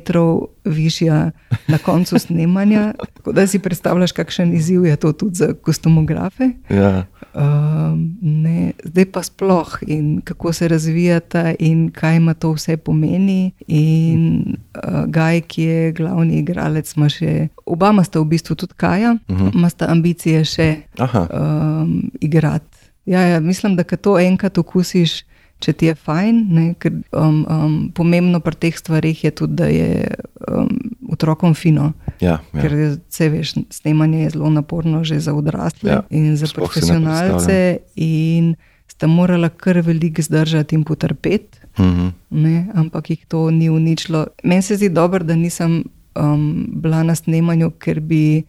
[0.66, 1.32] višja
[1.68, 2.94] na koncu snemanja.
[3.14, 6.50] Tako da si predstavljaš, kakšen izziv je to tudi za kostumografe.
[6.70, 7.06] ja.
[7.36, 13.52] Um, ne, zdaj pa sploh in kako se razvijata, in kaj ima to vse pomeni.
[13.68, 19.18] In uh, Gaj, ki je glavni igralec, ima še, oba sta v bistvu tudi Kaja,
[19.28, 19.52] uh -huh.
[19.56, 22.75] ima sta ambicije še Aha, um, igrati.
[23.06, 25.24] Ja, ja, mislim, da ko to enkrat okusiš,
[25.60, 29.66] če ti je fajn, ne, ker um, um, pomembno pri teh stvarih je tudi, da
[29.66, 30.08] je
[30.52, 30.70] um,
[31.12, 31.94] otrokom fino.
[32.20, 32.62] ja, ja.
[32.62, 36.54] Ker je, se veš, snemanje je zelo naporno že za odrasle Ja, in za ne
[36.54, 38.56] profesionalce, in
[38.88, 42.08] sta morala kar veliko zdržati in potrpeti, Mhm.
[42.30, 44.28] ne, ampak jih to ni uničilo.
[44.44, 45.84] Meni se zdi dobro, da nisem
[46.16, 48.44] um, bila na snemanju, ker bi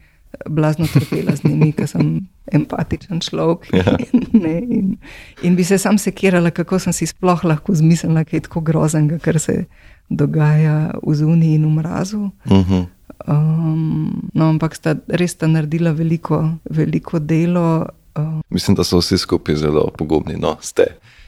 [0.49, 3.69] blazno trpela z njimi, ker sem empatičen človek.
[3.73, 3.97] Ja.
[4.33, 4.97] Ne, in,
[5.43, 9.19] in bi se sam sekirala, kako sem si sploh lahko zmislila, kaj je tako groznega,
[9.19, 9.65] kar se
[10.09, 12.31] dogaja v zuni in v mrazu.
[12.51, 12.85] Mhm.
[13.27, 17.87] Um, no, ampak sta res sta naredila veliko, veliko delo.
[18.15, 20.85] Um, Mislim, da so vsi skupaj zelo pogumni, no, ste.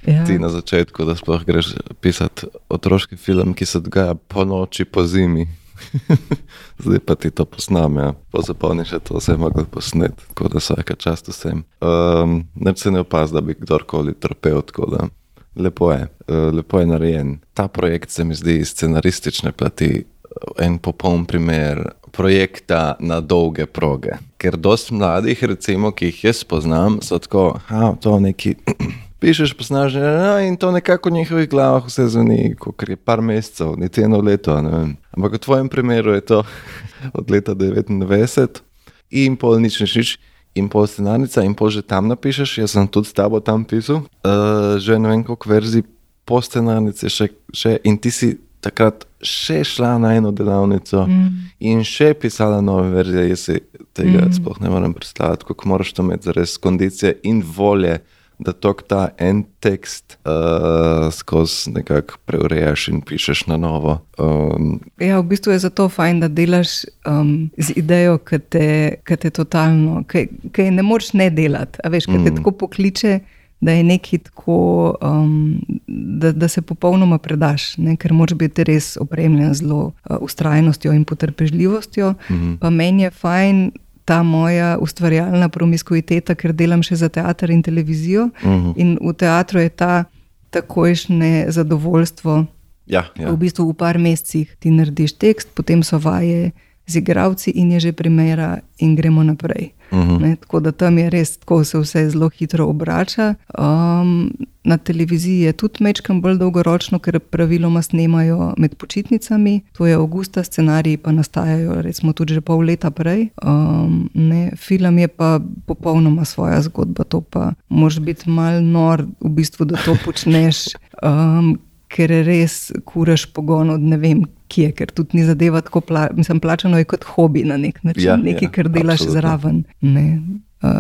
[0.06, 0.24] ja.
[0.26, 5.04] Ti na začetku, da sploh greš pisati otroški film, ki se dogaja po noči, po
[5.06, 5.48] zimi.
[6.82, 8.12] Zdaj pa ti to posname, ja.
[8.30, 11.64] pa zapolniš, da to vse je mogel posnet, tako da vsaka čast vsem.
[11.80, 15.08] Um, Neč se ne opaz, da bi kdorkoli trpel, tako da
[15.56, 17.38] lepo je, uh, lepo je narejen.
[17.54, 23.66] Ta projekt se mi zdi iz scenaristične plati uh, en popoln primer projekta na dolge
[23.66, 24.16] proge.
[24.38, 28.54] Ker dosti mladih, recimo, ki jih jaz poznam, so tako, da to neki.
[29.18, 33.74] Pišeš posnaže no, in to nekako v njihovih glavah vse zveni, kot je par mesecev,
[33.76, 34.54] niti eno leto.
[34.54, 36.38] Ampak v tvojem primeru je to
[37.18, 38.62] od leta 99
[39.10, 40.10] in pol nič nič nič.
[40.56, 44.02] In pol scenarnica, in pol že tam napišeš, jaz sem tudi s tabo tam pisal,
[44.26, 45.84] uh, že ne vem koliko verzij
[46.24, 51.28] po scenarnici, še, še, in ti si takrat še šla na eno delavnico mm.
[51.70, 53.28] in še pisala nove verzije.
[53.30, 53.56] Jaz si
[53.94, 54.34] tega mm.
[54.38, 58.00] sploh ne morem predstavljati, kako moraš to imeti res kondicije in volje,
[58.38, 63.98] da tok ta en tekst uh, skozi nekako preurejaš in pišeš na novo.
[64.18, 68.68] Um, Ja, v bistvu je zato fajn, da delaš um, z idejo, ki te,
[69.06, 71.82] ki te totalno, ki ki ne moreš ne delati.
[71.82, 73.18] A veš, ki te tako pokliče,
[73.60, 77.96] da je nekaj tako, um, da, da se popolnoma predaš, ne?
[77.98, 82.14] ker moraš biti res opremljen z zelo uh, ustrajnostjo in potrpežljivostjo.
[82.60, 83.70] Pa meni je fajn.
[84.08, 88.72] Ta moja ustvarjalna promiskuiteta, ker delam še za teater in televizijo, uh -huh.
[88.76, 90.04] in v teatru je ta
[90.50, 92.46] takojšnje zadovoljstvo,
[92.88, 93.32] ja, ja.
[93.32, 96.52] V bistvu v par mesecih ti narediš tekst, potem so vaje
[96.88, 99.72] z igravci in je že primera, in gremo naprej.
[99.90, 100.20] Uh -huh.
[100.20, 103.34] ne, tako da tam je res tako, se vse zelo hitro obrača.
[103.58, 104.32] Um,
[104.64, 110.44] na televiziji je tudi mečkam bolj dolgoročno, ker praviloma snemajo med počitnicami, to je avgusta,
[110.44, 113.28] scenariji pa nastajajo recimo tudi že pol leta prej.
[113.42, 119.28] Um, ne, film je pa popolnoma svoja zgodba, to pa moraš biti mal nor, v
[119.28, 120.56] bistvu, da to počneš.
[121.02, 126.08] Um, ker res kuraš pogon od ne vem kje, ker tudi ni zadeva tako, pla
[126.16, 129.20] mislim, plačano je kot hobi na nek način, Ja, nekaj, ja, kar delaš absolutno.
[129.20, 129.64] zraven.
[129.80, 130.20] Ne.
[130.62, 130.70] Uh,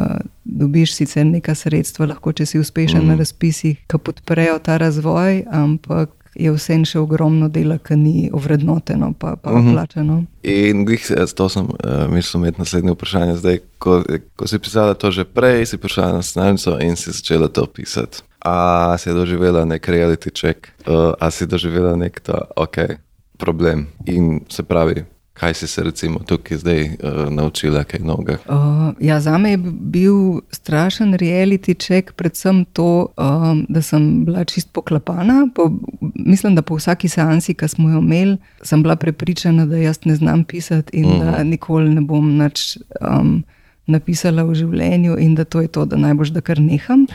[0.44, 3.08] dobiš sicer neka sredstva, lahko če si uspešen mm.
[3.08, 9.12] na razpisih, ki podprejo ta razvoj, ampak je vse še ogromno dela, ki ni ovrednoteno,
[9.18, 9.72] pa, pa mm -hmm.
[9.72, 10.24] plačano.
[10.42, 13.36] In glih, se- to sem uh, mislil imeti naslednje vprašanje.
[13.36, 14.02] Zdaj, ko,
[14.36, 18.18] ko si pisala to že prej, si prišla na scenarico in si začela to pisati.
[18.44, 22.98] A si doživela nek reality check, uh, a si doživela nek ta, ok,
[23.38, 23.86] problem.
[24.06, 25.04] In se pravi,
[25.38, 28.38] kaj si se recimo tukaj zdaj uh, naučila, kaj novega.
[28.48, 34.44] Uh, ja, za me je bil strašen reality check, predvsem to, um, da sem bila
[34.44, 35.48] čist poklapana.
[35.54, 35.70] Po,
[36.14, 40.16] mislim, da po vsaki seansi, ki smo jo imeli, sem bila prepričana, da jaz ne
[40.16, 41.36] znam pisati in uh -huh.
[41.36, 43.44] da nikoli ne bom nič um,
[43.86, 47.06] napisala v življenju in da to je to, da najbolj da kar neham.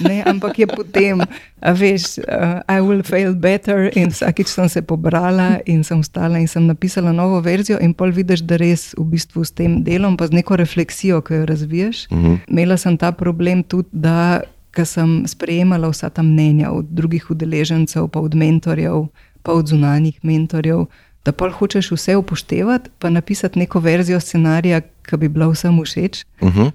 [0.00, 1.20] Ne, ampak je potem,
[1.62, 6.48] veš, uh, I will fail better, in vsakič sem se pobrala in sem stala in
[6.48, 10.28] sem napisala novo verzijo, in pol vidiš, da res v bistvu s tem delom, pa
[10.28, 12.06] z neko refleksijo, ki jo razviješ.
[12.10, 12.38] Uh -huh.
[12.48, 14.40] Imela sem ta problem tudi, da
[14.84, 19.06] sem sprejemala vsa ta mnenja od drugih udeležencev, pa od mentorjev,
[19.42, 20.86] pa od zunanjih mentorjev.
[21.24, 26.24] Da pa hočeš vse upoštevati, pa napisati neko verzijo scenarija, ki bi bila vsem všeč.
[26.40, 26.70] Uh -huh.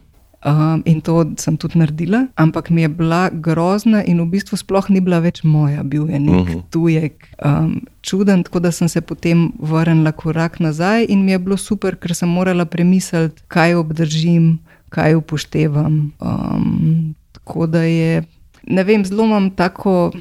[0.45, 4.89] Um, in to sem tudi naredila, ampak mi je bila grozna in v bistvu sploh
[4.89, 6.63] ni bila več moja, bil je nek uh -huh.
[6.69, 7.29] tujek.
[7.45, 11.95] Um, Čuden, tako da sem se potem vrnila korak nazaj, in mi je bilo super,
[11.95, 16.11] ker sem morala premisliti, kaj obdržim, kaj upoštevam.
[16.19, 18.23] Um, tako da je
[18.67, 20.11] ne vem, zelo imam tako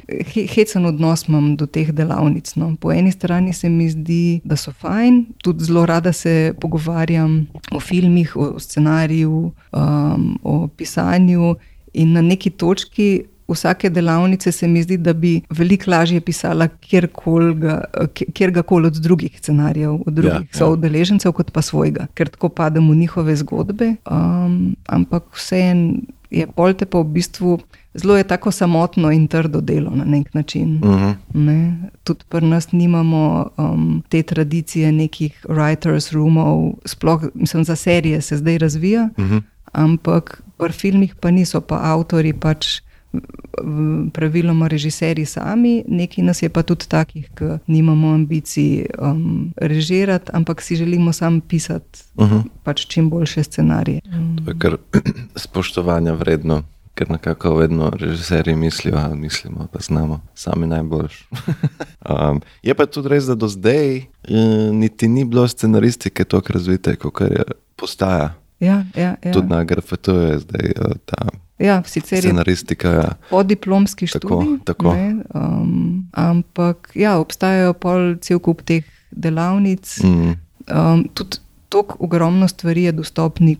[0.55, 1.25] hecen odnos
[1.57, 2.55] do teh delavnic.
[2.55, 2.75] No.
[2.79, 7.79] Po eni strani se mi zdi, da so fajn, tudi zelo rada se pogovarjam o
[7.79, 11.55] filmih, o scenariju, um, o pisanju
[11.93, 13.23] in na neki točki.
[13.51, 17.09] Vsake delavnice se mi zdi, da bi veliko lažje pisala kjer
[18.63, 21.33] koli od drugih scenarijev, od drugih ja, soodeležencev, ja.
[21.33, 23.95] kot pa svojega, ker tako padem v njihove zgodbe.
[24.07, 25.99] Um, ampak vseeno
[26.31, 27.59] je polte pa v bistvu
[27.93, 30.79] zelo je tako samotno in trdo delo na nek način.
[30.83, 31.03] Uh mhm.
[31.03, 31.15] -huh.
[31.33, 31.89] ne?
[32.03, 38.37] Tudi pri nas nimamo um, te tradicije nekih writers' roomov, sploh mislim, za serije se
[38.37, 39.35] zdaj razvija, uh mhm.
[39.35, 39.41] -huh.
[39.71, 42.67] ampak pri filmih pa niso, pa avtori pač.
[44.13, 50.61] Praviloma režiserji sami, nekaj nas je pa tudi takih, ki nimamo ambicij um, režirati, ampak
[50.61, 52.35] si želimo sam pisati uh mhm.
[52.35, 52.43] -huh.
[52.63, 54.01] pač čim boljše scenarije.
[54.45, 54.77] To je kar
[55.45, 56.63] spoštovanja vredno
[57.01, 61.25] ker nekako vedno režiserji mislijo, da mislimo, da znamo sami najboljši.
[62.09, 64.05] um, je pa tudi res, da do zdaj uh,
[64.73, 67.43] niti ni bilo scenaristike tako razvite, kot je
[67.75, 68.33] postaja.
[68.59, 69.31] Ja, ja, ja.
[69.33, 71.27] Tudi na GRFT je zdaj uh, ta.
[71.59, 72.89] Ja, sicer scenaristika.
[72.89, 73.09] Ja.
[73.29, 74.59] Po diplomski študiji.
[74.65, 74.95] Tako, tako.
[75.33, 79.97] Um, ampak ja, obstajajo pol cel kup teh delavnic.
[80.03, 80.37] Mm.
[80.69, 83.57] Um, tudi tako ogromno stvari je dostopnih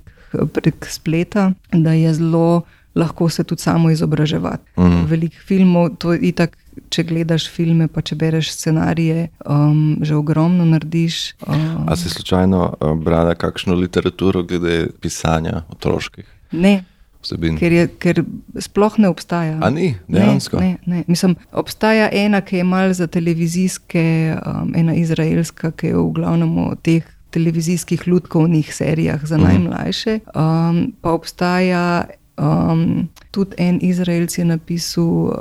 [0.53, 2.61] prek spleta, da je zelo
[2.95, 4.63] lahko se tudi samo izobraževati.
[4.77, 5.05] Mm.
[5.07, 6.57] Veliko filmov, to je itak.
[6.89, 11.33] Če gledaš filme, pa če bereš scenarije, um, že ogromno narediš.
[11.43, 11.83] Um.
[11.83, 16.29] A si slučajno uh, brala kakšno literaturo glede pisanja otroških?
[16.51, 16.83] Ne.
[17.59, 18.23] Ker, je, ker
[18.63, 19.59] sploh ne obstaja.
[19.61, 20.57] A ni, dejansko.
[20.63, 21.03] Ne, ne, ne.
[21.11, 24.05] Mislim, obstaja ena, ki je malce za televizijske,
[24.39, 29.49] um, ena izraelska, ki je v glavnem o teh televizijskih ljudkovnih serijah za uh mhm.
[29.49, 29.53] -huh.
[29.53, 30.19] najmlajše.
[30.35, 32.05] Um, pa obstaja
[32.41, 35.33] Um, tudi en Izraelc je napisal uh,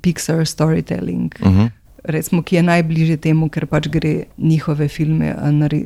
[0.00, 1.60] Pixar Storytelling, uh mhm.
[1.60, 1.70] -huh.
[2.04, 5.36] recimo, ki je najbližje temu, ker pač gre njihove filme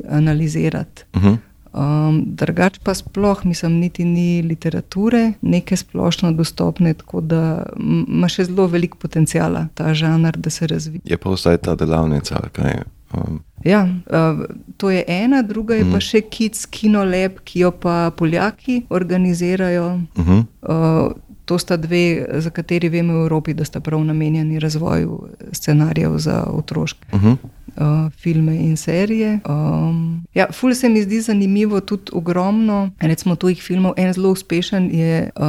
[0.09, 1.03] analizirati.
[1.13, 1.29] Uh mhm.
[1.29, 1.37] -huh.
[1.73, 7.63] Um, drugač pa sploh, mislim, niti ni literature, neke splošno dostopne, tako da
[8.07, 11.01] ima še zelo veliko potencijala ta žanr, da se razvije.
[11.05, 12.83] Je pa vsaj ta delavnica, kaj je.
[13.13, 13.39] Um.
[13.63, 14.45] Ja, uh,
[14.77, 15.91] to je ena, druga je mm.
[15.91, 16.05] pa mhm.
[16.05, 19.97] še Kids Kino Lab, ki jo pa Poljaki organizirajo.
[19.97, 20.45] Mm -hmm.
[20.61, 21.11] uh,
[21.45, 26.43] to sta dve, za kateri vemo v Evropi, da sta prav namenjeni razvoju scenarijev za
[26.43, 27.35] otroške mm -hmm.
[27.35, 29.39] uh, filme in serije.
[29.49, 32.89] Um, ja, ful se mi zdi zanimivo, tudi ogromno.
[32.99, 35.45] Recimo tujih filmov, en zelo uspešen je uh,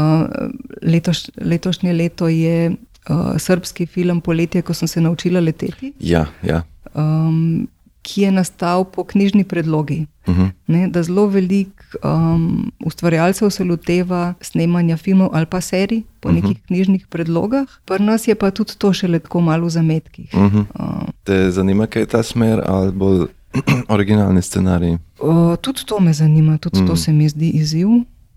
[0.83, 2.29] letoš, letošnje leto.
[2.29, 2.73] Je,
[3.11, 5.93] Uh, srbski film Poletje, ko sem se naučila leteti.
[6.01, 6.63] Ja, ja
[6.95, 7.69] um,
[8.03, 10.07] ki je nastal po knjižni predlogi.
[10.27, 10.43] Uh mhm.
[10.43, 10.51] -huh.
[10.67, 11.73] ne, da zelo veliko
[12.05, 16.43] um, ustvarjalcev se loteva snemanja filmov ali pa serij po uh mhm.
[16.43, 16.49] -huh.
[16.49, 20.31] nekih knjižnih predlogah, pri nas je pa tudi to še tako malo v zametkih.
[20.35, 20.65] Uh -huh.
[20.81, 23.27] um, Te zanima, kaj je ta smer ali bolj
[23.95, 24.99] originalni scenarij?
[25.21, 26.87] Uh, tudi to me zanima, tudi uh -huh.
[26.87, 27.03] to mhm.
[27.03, 27.89] se mi zdi izziv.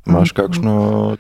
[0.08, 0.74] Imáš kakšno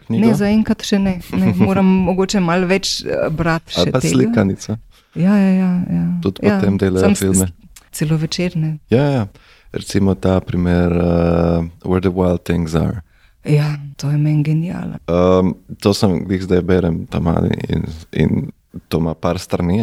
[0.05, 0.27] knjigo?
[0.27, 1.19] Ne, zaenkrat še ne.
[1.31, 1.53] ne.
[1.57, 3.73] Moram mogoče malo več eh, brati.
[3.77, 4.11] Ali pa tega.
[4.13, 4.77] slikanica.
[5.15, 6.05] Ja, ja, ja, ja.
[6.21, 7.47] Tudi ja, potem delajo filme.
[7.91, 8.77] Celo večerne.
[8.89, 9.27] Ja, ja.
[9.73, 13.01] Recimo ta primer, uh, Where the Wild Things Are.
[13.45, 14.97] Ja, to je meni genijalno.
[15.07, 18.51] Um, to sem jih zdaj berem tam ali in, in
[18.87, 19.79] to ima par strani,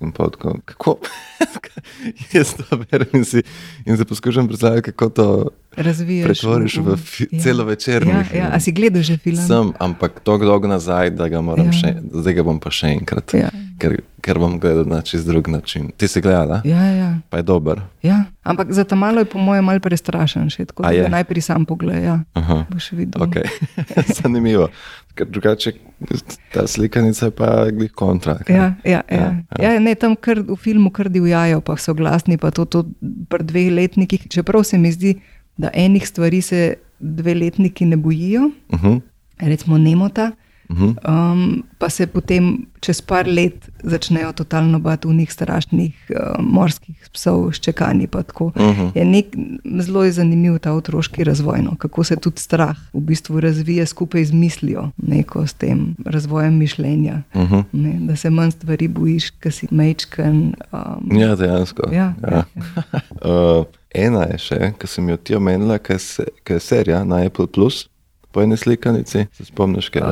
[0.00, 0.96] in tako, kako
[2.34, 3.42] jaz to berem in, si,
[3.86, 6.26] in se poskušam predstavljati, kako to razvijaš.
[6.26, 6.96] Pretvoriš v
[7.30, 7.40] ja.
[7.42, 8.06] celo večer.
[8.06, 8.50] Ja, ja.
[8.52, 9.46] A si gledal že film?
[9.46, 11.72] Sem, ampak tako dolgo nazaj, da ga moram ja.
[11.72, 13.34] še, zdaj ga bom pa še enkrat.
[13.34, 13.50] Ja.
[13.78, 15.90] Ker, ker bom gledal na čist drug način.
[15.96, 16.62] Ti si gledal?
[16.64, 17.10] Ja, ja.
[17.28, 17.82] Pa je dober.
[18.02, 18.24] Ja.
[18.42, 22.04] Ampak za ta malo je po mojem mal prestrašen, še tako da najprej sam pogledaj.
[22.04, 22.18] Ja.
[22.72, 23.28] Boš videl.
[23.28, 23.48] Okay.
[24.16, 24.70] Zanimivo
[25.14, 25.72] ker drugače
[26.52, 28.38] ta slikanica je pa glih kontra.
[28.48, 29.16] Ja, ja, ja.
[29.16, 29.72] Ja, ja.
[29.72, 32.84] ja, ne, tam kar, v filmu kar divjajo, pa so glasni, pa to, to
[33.30, 34.26] pri dveh letnikih.
[34.30, 35.16] Čeprav se mi zdi,
[35.56, 38.86] da enih stvari se dve letniki ne bojijo, uh mhm.
[38.86, 39.00] -huh.
[39.38, 40.32] recimo Nemota.
[40.70, 40.96] Mhm.
[41.08, 47.08] Um, pa se potem čez par let začnejo totalno bati v njih strašnih uh, morskih
[47.12, 48.08] psov, ščekani.
[48.14, 48.80] Uh mhm.
[48.80, 48.90] -huh.
[48.94, 49.26] je nek,
[49.80, 54.24] zelo je zanimiv ta otroški razvoj, no, kako se tudi strah v bistvu razvija skupaj
[54.24, 57.22] z mislijo, neko s tem razvojem mišljenja.
[57.34, 57.54] Uh mhm.
[57.54, 57.64] -huh.
[57.72, 60.54] ne, da se manj stvari bojiš, ki si mečken.
[60.72, 61.82] Um, ja, dejansko.
[61.92, 62.14] Ja, ja.
[62.30, 63.00] Ja, ja.
[63.58, 67.46] uh, ena je še, ki sem jo ti omenila, ki je serija na Apple.
[68.34, 70.02] po eni slikanici, se spomniš kaj?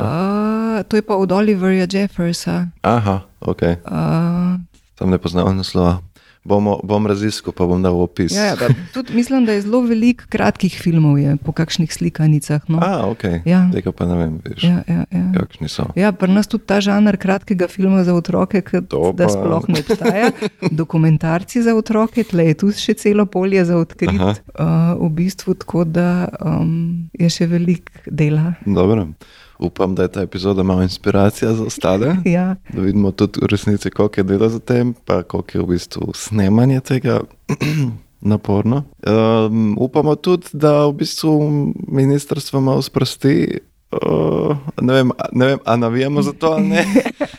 [0.73, 2.67] Uh, to je pa od Oliverja Jeffersa.
[2.81, 3.61] Aha, ok.
[3.61, 4.57] Uh,
[4.95, 5.99] Tam ne poznam naslova.
[6.43, 8.33] Bomo, bom raziskal, pa bom dal opis.
[8.33, 12.59] ja, ja, pa tudi mislim, da je zelo veliko kratkih filmov je, po kakšnih slikanicah.
[12.67, 12.79] No.
[12.83, 13.23] A, ok.
[13.45, 13.69] Ja.
[13.71, 15.23] Tega pa ne vem, veš, Ja, ja, ja.
[15.33, 15.85] kakšni so.
[15.95, 19.63] Ja, pri nas tudi ta žanr kratkega filma za otroke, ki To da pa- sploh
[19.69, 20.31] ne obstaja.
[20.73, 24.11] Dokumentarci za otroke, tle je tudi še celo polje za odkrit.
[24.11, 24.35] Aha.
[24.51, 24.67] Uh,
[25.01, 28.53] v bistvu tako, da um, je še veliko dela.
[28.65, 29.07] Dobro.
[29.59, 32.15] Upam, da je ta epizoda malo inspiracija za ostale.
[32.25, 35.67] Ja, Da vidimo tudi v resnici, koliko je dela za tem, pa koliko je v
[35.67, 37.19] bistvu snemanje tega
[38.21, 38.83] naporno.
[39.07, 41.49] Um, upamo tudi, da v bistvu
[41.87, 43.59] ministrstvo malo sprosti.
[43.93, 46.85] Uh, ne, vem, ne vem, a navijamo za to ali ne,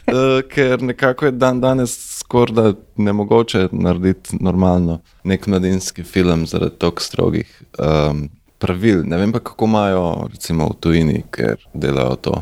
[0.06, 6.78] uh, ker nekako je dan danes skoraj ne mogoče narediti normalno nek mladinski film zaradi
[6.78, 8.28] tako strogih um,
[8.58, 9.02] pravil.
[9.04, 12.34] Ne vem pa, kako imajo recimo v tujini, ker delajo to.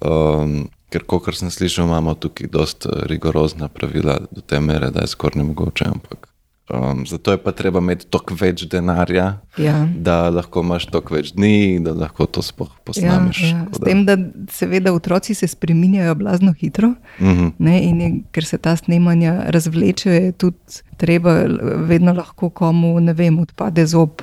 [0.00, 5.06] Um, ker, kot sem slišal, imamo tukaj dosta rigorozna pravila do te mere, da je
[5.06, 5.84] skoraj nemogoče.
[5.86, 6.28] Ampak,
[6.70, 9.26] um, zato je pa treba imeti toliko več denarja,
[9.56, 9.88] ja.
[9.96, 13.42] da lahko imaš toliko več dni, da lahko to sploh Ja, posnameš.
[13.42, 13.64] ja.
[13.64, 14.16] Tako S tem, da
[14.50, 17.48] seveda otroci se spreminjajo blazno hitro, Mhm.
[17.58, 20.58] ne, in je, ker se ta snemanja razvlečejo, je tudi
[20.96, 21.32] treba
[21.76, 24.22] vedno lahko komu, ne vem, odpade zob.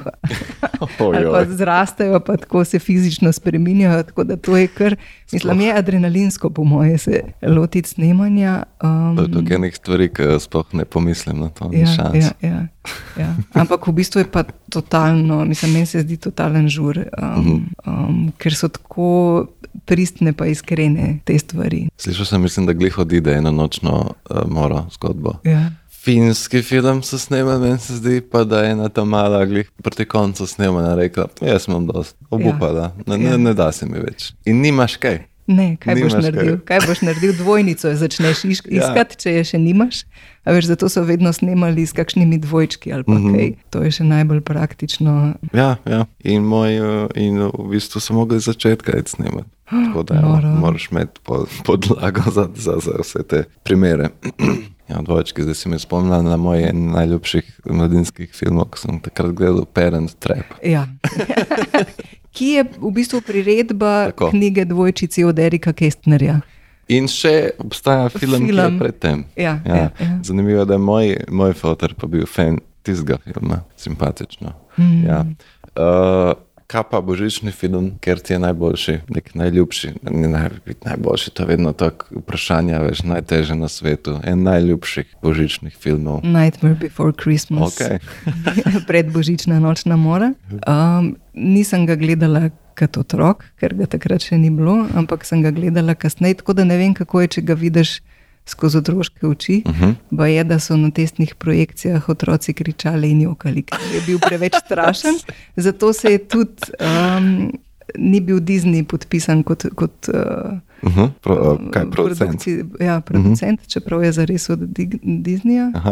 [1.32, 4.04] pa zrastejo, pa tako se fizično spremenjajo.
[4.04, 4.96] Tako da to je kar,
[5.32, 8.64] mislim, je adrenalinsko, po moje, se lotiti snemanja.
[8.84, 12.68] Um, To je tukaj nekaj stvari, ki sploh ne pomislim na to, ja, ja, ja,
[13.18, 13.36] ja.
[13.54, 18.56] Ampak v bistvu je pa totalno, mislim, meni se zdi totalen žur, um, um, ker
[18.56, 19.48] so tako
[19.86, 21.88] pristne, pa iskrene te stvari.
[21.98, 25.40] Slišal sem, mislim, da glih odide eno nočno uh, moro zgodbo.
[25.44, 25.70] Ja.
[26.02, 30.06] Finski film so snemali, meni se zdi, pa da je ena ta mala, glih proti
[30.06, 33.18] koncu snemanja rekla: Jaz sem dost, obupala, ja.
[33.18, 33.32] ne, Ja.
[33.32, 34.34] ne, ne da se mi več.
[34.46, 35.20] In nimaš kaj.
[35.48, 36.58] Ne, kaj boš Nimaš naredil?
[36.60, 37.34] Kaj boš naredil?
[37.34, 38.52] Dvojnico začneš Ja.
[38.72, 40.04] iskati, če je še nimaš.
[40.44, 43.34] A veš, zato so vedno snemali s kakšnimi dvojčki ali pa Mhm.
[43.36, 43.50] kaj.
[43.70, 45.34] To je še najbolj praktično.
[45.54, 46.06] Ja, ja.
[46.24, 49.50] In, moj, uh, in v bistvu so mogli iz začetka iti snemati.
[49.70, 54.10] Tako da evo, moraš imeti pod, podlago za, za, za vse te primere.
[54.92, 59.32] Ja, dvojčki, zdaj si me spomnila na moj en najljubših mladinskih filmov, ki sem takrat
[59.32, 60.58] gledal Parent Trap.
[60.64, 60.84] Ja.
[62.32, 64.30] Ki je v bistvu priredba Tako.
[64.30, 66.40] knjige Dvojčici od Erika Kestnerja.
[66.88, 68.46] In še obstaja film, film.
[68.46, 68.78] ki je Film.
[68.80, 69.24] predtem.
[69.36, 69.76] Ja, Ja.
[69.76, 70.12] ja, ja.
[70.24, 74.54] Zanimivo je, da je moj, moj fotor pa bil fan tistega filma, simpatično.
[74.78, 75.04] Mm.
[75.06, 75.20] Ja.
[75.72, 76.32] Uh,
[76.72, 81.44] kaj pa božični film, ker ti je najboljši, nek najljubši, ne naj biti najboljši, to
[81.44, 84.16] je vedno tako vprašanje, veš, najteže na svetu.
[84.24, 86.24] En najljubših božičnih filmov.
[86.24, 87.76] Nightmare Before Christmas.
[87.76, 88.00] Okay.
[88.88, 90.34] Predbožična nočna mora.
[90.52, 92.50] Um, nisem ga gledala
[92.80, 96.64] kot otrok, ker ga takrat še ni bilo, ampak sem ga gledala kasneje, tako da
[96.66, 98.00] ne vem, kako je, če ga vidiš
[98.46, 99.64] skozi otroške oči.
[99.66, 99.92] Uh Mhm.
[100.12, 100.26] -huh.
[100.28, 105.14] Je, da so na testnih projekcijah otroci kričali in jokali, ker je bil preveč strašen.
[105.56, 106.54] Zato se je tudi.
[106.80, 107.52] Um,
[107.98, 111.10] Ni bil Disney podpisan kot, kot uh, Uh -huh.
[111.22, 112.32] Pro, uh, kaj, producent?
[112.32, 113.70] produkci- Ja, producent, uh -huh.
[113.70, 115.72] čeprav je zares od Disneyja.
[115.76, 115.92] Uh,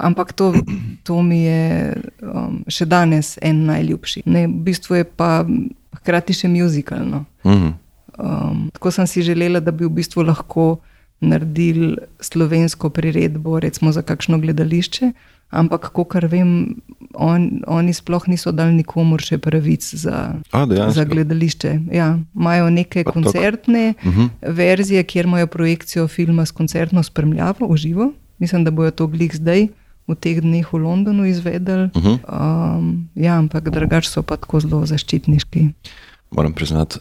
[0.00, 0.54] ampak to,
[1.02, 4.22] to mi je um, še danes en najljubši.
[4.24, 5.46] Ne, v bistvu je pa
[5.94, 7.24] hkrati še muzikalno.
[7.44, 7.68] Mhm.
[8.18, 10.76] Um, tako sem si želela, da bi v bistvu lahko
[11.20, 15.12] naredili slovensko priredbo, recimo za kakšno gledališče.
[15.50, 16.76] Ampak, kar vem,
[17.14, 20.92] on, oni sploh niso dali nikomor še pravic za, A, dejansko?
[20.92, 21.80] za gledališče.
[21.92, 24.20] Ja, imajo neke Pa koncertne uh Mhm.
[24.20, 24.28] -huh.
[24.42, 28.12] verzije, kjer imajo projekcijo filma s koncertno spremljavo v živo.
[28.38, 29.68] Mislim, da bojo to glih zdaj.
[30.08, 32.78] V teh dneh v Londonu izvedeli, Uh -huh.
[32.78, 35.68] um, ja, ampak drugače so pa tako zelo zaščitniški.
[36.30, 36.98] Moram priznati,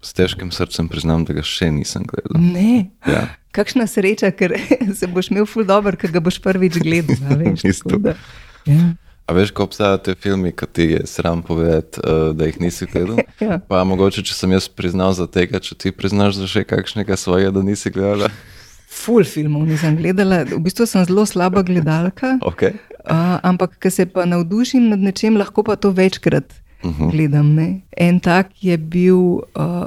[0.00, 2.40] s težkim srcem priznam, da ga še nisem gledal.
[2.40, 3.26] Ne, Ja.
[3.52, 4.54] kakšna sreča, ker
[4.98, 7.16] se boš imel ful dobro, ker ga boš prvič gledal.
[7.40, 8.14] Veš, da,
[8.66, 8.94] ja.
[9.30, 12.88] A veš, ko obstajajo te filme, ki ti je sram povedati, uh, da jih nisi
[12.90, 13.20] gledal?
[13.44, 13.60] Ja.
[13.62, 17.52] Pa mogoče, če sem jaz priznal za tega, če ti priznaš za še kakšnega svojega,
[17.54, 18.28] da nisi gledala.
[18.90, 22.34] Ful filmov nisem gledala, v bistvu sem zelo slaba gledalka.
[22.42, 22.74] Okay.
[23.04, 26.50] Uh, ampak, ker se pa navdušim nad nečem, lahko pa to večkrat
[26.82, 27.10] uh -huh.
[27.10, 27.54] gledam.
[27.54, 27.80] Ne?
[27.96, 29.42] En tak je bil uh,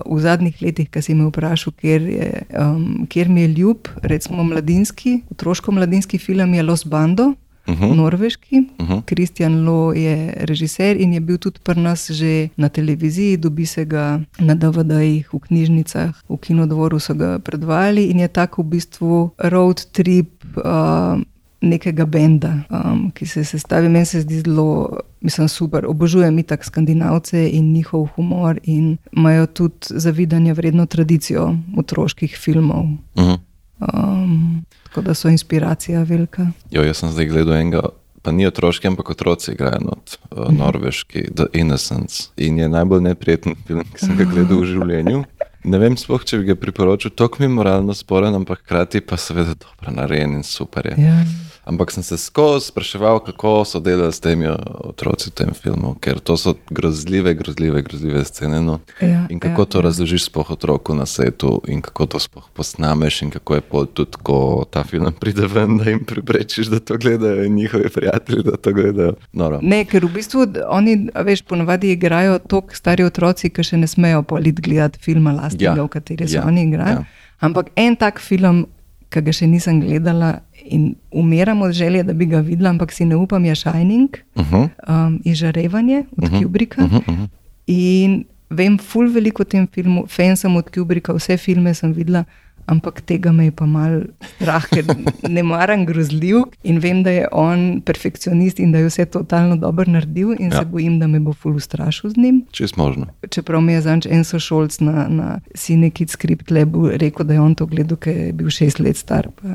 [0.06, 4.44] v zadnjih letih, ki si me vprašal, kjer, je, um, kjer mi je ljub, recimo
[4.44, 7.34] mladinski, otroško-mladinski film je Los Bando.
[7.68, 7.96] Uh -huh.
[7.96, 8.64] Norveški,
[9.06, 9.66] Kristjan uh -huh.
[9.66, 14.22] Lo je režiser in je bil tudi pri nas že na televiziji, dobi se ga
[14.40, 19.86] na DVD-jih, v knjižnicah, v kinodvoru so ga predvajali in je tako v bistvu road
[19.92, 20.30] trip.
[20.56, 21.22] Uh,
[21.64, 23.90] nekega benda, um, ki se sestavi.
[23.90, 25.86] Meni se zdi zelo mislim, super.
[25.86, 32.84] Obožujem itak skandinavce in njihov humor, in imajo tudi zavidanje vredno tradicijo otroških filmov.
[33.16, 33.40] Uh -huh.
[33.80, 36.48] Um, tako da so inspiracija velika.
[36.72, 37.82] Jo, jaz sem zdaj gledal enega,
[38.22, 42.24] pa ni otroški, ampak otroci igrajo not, uh, norveški, The Innocence.
[42.38, 45.24] In je najbolj neprijeten film, ki sem ga gledal v življenju.
[45.64, 49.18] Ne vem, spoh, če bi ga priporočil, tako mi je moralno sporen, ampak hkrati pa
[49.18, 50.96] seveda dobro narejen in super je.
[50.98, 51.24] Ja.
[51.66, 54.48] Ampak sem se skozi spraševal, kako so delali s temi
[54.84, 58.60] otroci v tem filmu, ker to so grozljive, grozljive, grozljive scene.
[58.62, 58.80] No.
[59.02, 59.82] Ja, in kako ja, to ja.
[59.88, 64.20] razložiš spoh otroku na svetu, in kako to spoh posnameš, in kako je pol tudi,
[64.24, 68.58] ko ta film pride ven, da jim preprečiš, da to gledajo, in njihovi prijatelji, da
[68.58, 69.16] to gledajo.
[69.34, 69.60] Noro.
[69.64, 74.24] Ne, ker v bistvu oni, veš, ponavadi igrajo tako stari otroci, ki še ne smejo
[74.28, 77.00] polit gledati filma lastnega, Ja, v kateri so ja, oni igrali.
[77.00, 77.06] ja.
[77.40, 78.66] Ampak en tak film,
[79.14, 83.06] ki ga še nisem gledala in umiram od želje, da bi ga videla, ampak si
[83.06, 84.70] ne upam, je Shining, Uh -huh.
[85.08, 86.84] um, Izžarevanje od Kubrika.
[86.84, 87.28] Uh -huh, uh -huh.
[87.68, 92.24] In vem, ful veliko o tem filmu, fan sem od Kubrika, vse filme sem videla,
[92.66, 94.02] ampak tega me je pa mal
[94.38, 94.86] strah, ker
[95.30, 99.86] ne maram grozljiv in vem, da je on perfekcionist in da je vse totalno dobro
[99.88, 100.60] naredil in ja.
[100.60, 102.46] Se bojim, da me bo ful ustrašil z njim.
[102.52, 103.06] Čist možno.
[103.30, 107.56] Čeprav mi je zanč Enzo Šolc na, na Cinekid Script Labu rekel, da je on
[107.56, 109.28] to gledal, ker je bil šest let star.
[109.42, 109.48] Pa.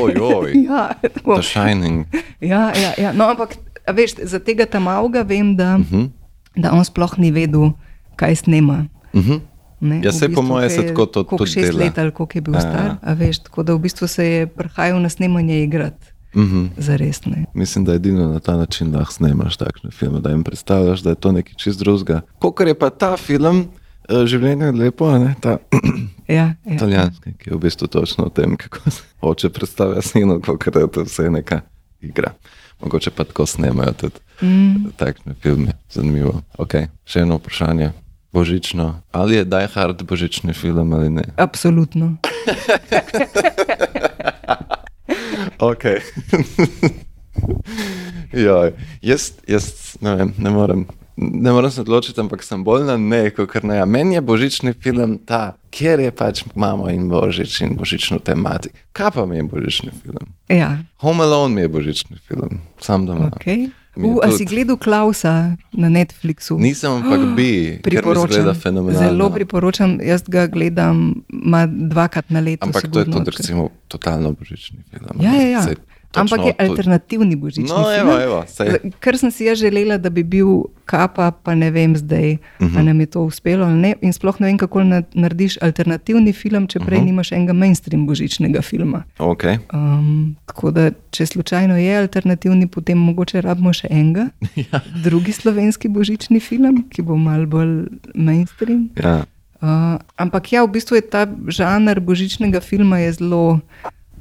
[0.00, 1.34] Ojoj, Ja, tako.
[1.34, 2.06] The Shining.
[2.40, 3.12] ja, ja, ja.
[3.12, 3.56] No, ampak
[3.86, 5.96] veš, za tega tam avga vem, da, uh Mhm.
[5.96, 6.08] -huh.
[6.56, 7.70] da on sploh ni vedel,
[8.16, 8.86] kaj snema.
[9.12, 9.40] Uh -huh.
[9.80, 11.78] Ne, Ja, v saj po moje ko se je- tako to tudi šest dela.
[11.78, 12.84] let ali koliko je bil Ja, star.
[12.86, 12.96] ja.
[13.02, 16.06] A veš, tako da v bistvu se je prihajal na snemanje igrati.
[16.34, 16.68] Uh -huh.
[16.76, 17.44] Za res ne.
[17.54, 21.16] Mislim, da edino na ta način lahko snemaš takšne filme, da jim predstavljaš, da je
[21.16, 22.20] to nekaj čist drugega.
[22.38, 23.68] Kokor je pa ta film,
[24.08, 25.34] eh, življenje je lepo, a ne?
[25.40, 25.58] ta
[26.28, 26.54] Ja, ja.
[26.66, 30.88] italijanski, ki je v bistvu točno o tem, kako se oče predstavlja sinu, kako je
[30.88, 31.60] to vse neka
[32.00, 32.32] igra.
[32.82, 34.74] Mogoče pa tako snemajo tudi mm.
[34.96, 35.72] takšne filme.
[35.90, 36.42] Zanimivo.
[36.58, 36.86] Okay.
[37.04, 37.90] Še eno vprašanje.
[38.32, 39.00] Božično.
[39.12, 41.24] Ali je Die Hard božični film ali ne?
[41.36, 42.16] Absolutno.
[45.58, 46.00] Okay.
[48.32, 48.72] Joj,
[49.02, 53.30] jaz, jaz ne, vem, ne, morem, ne morem se odločiti, ampak sem bolj na ne,
[53.30, 53.78] kot ne.
[53.86, 58.76] Meni je božični film ta, kjer je pač mama in božič in božično tematiko.
[58.92, 60.34] Kaj pa mi je božični film?
[60.52, 63.30] Ja, Home Alone mi je božični film, sam doma.
[63.32, 63.70] okay.
[63.96, 66.58] U, a si gledal Klausa na Netflixu?
[66.60, 69.08] Nisem, ampak bi, mi zgleda fenomenalno.
[69.08, 71.24] Zelo priporočam, jaz ga gledam
[71.68, 72.68] dvakrat na leto.
[72.68, 75.20] Ampak to je sigurno, tudi recimo totalno božični film.
[75.20, 75.62] Ja, ja, ja.
[75.64, 78.08] Točno Ampak je alternativni božični No, film.
[78.08, 78.44] evo, evo,
[79.00, 80.46] Kar sem si jaz želela, da bi bil
[80.84, 82.76] kapa, pa ne vem zdaj, uh -huh.
[82.76, 83.94] ali nam je to uspelo ali ne.
[84.02, 87.06] In sploh ne vem, kako na- narediš alternativni film, če prej uh -huh.
[87.06, 89.02] nimaš enega mainstream božičnega filma.
[89.18, 89.58] Okay.
[89.74, 94.28] Um, tako da, če slučajno je alternativni, potem mogoče rabimo še enega,
[94.72, 94.80] Ja.
[95.02, 98.88] drugi slovenski božični film, ki bo mal bolj mainstream.
[99.04, 99.24] Ja.
[99.62, 103.60] Uh, ampak ja, v bistvu je ta žanr božičnega filma zelo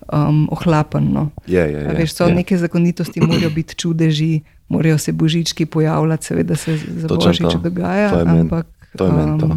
[0.07, 1.07] um, ohlapen.
[1.07, 1.29] No.
[1.47, 2.35] Je, je, je, A Veš, so je.
[2.35, 7.57] neke zakonitosti, morajo biti čudeži, morajo se božički pojavljati, seveda se za Točno božič to.
[7.59, 8.09] dogaja.
[8.09, 9.47] To je meni- ampak, to je meni to.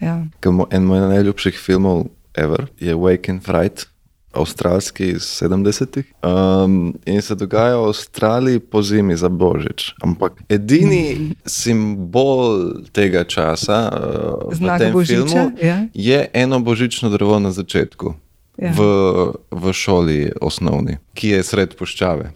[0.00, 0.26] ja.
[0.40, 3.86] Ker mo- En moj najljubših filmov ever je Wake and Fright,
[4.32, 6.04] avstralski iz 70-ih.
[6.20, 9.94] Um, in se dogaja v Avstraliji po zimi za Božič.
[10.00, 15.86] Ampak edini simbol tega časa uh, v Znak tem Božiča, filmu ja.
[15.88, 18.14] je eno božično drevo na začetku.
[18.54, 18.70] Ja.
[18.70, 18.80] V,
[19.50, 22.30] v šoli osnovni, ki je sred puščave.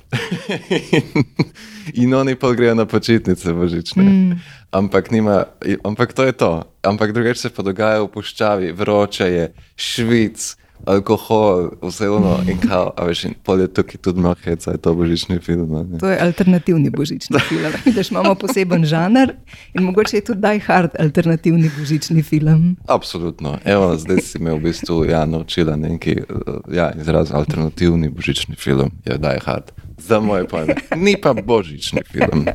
[2.03, 4.03] in oni pa grejo na počitnice božične.
[4.03, 4.41] Mm.
[4.75, 5.45] Ampak, nima,
[5.87, 6.67] ampak to je to.
[6.83, 9.47] Ampak drugače se pa dogaja v puščavi, vroče je,
[9.79, 10.57] švic,
[10.87, 14.79] alkohol, vse ono in kao, a veš, in pol je tukaj tudi malo heca, je
[14.79, 15.75] to božični film.
[15.75, 15.99] a ne.
[15.99, 17.73] To je alternativni božični film.
[17.85, 19.33] Vidiš, imamo poseben žanr
[19.75, 22.77] in mogoče je tudi Die Hard alternativni božični film.
[22.87, 23.59] Absolutno.
[23.65, 26.25] Evo, zdaj si me v bistvu ja, naučila neki eh,
[26.73, 29.73] ja, izraz alternativni božični film, je Die Hard.
[29.99, 30.75] Za moje pojme.
[30.97, 32.47] Ni pa božični film.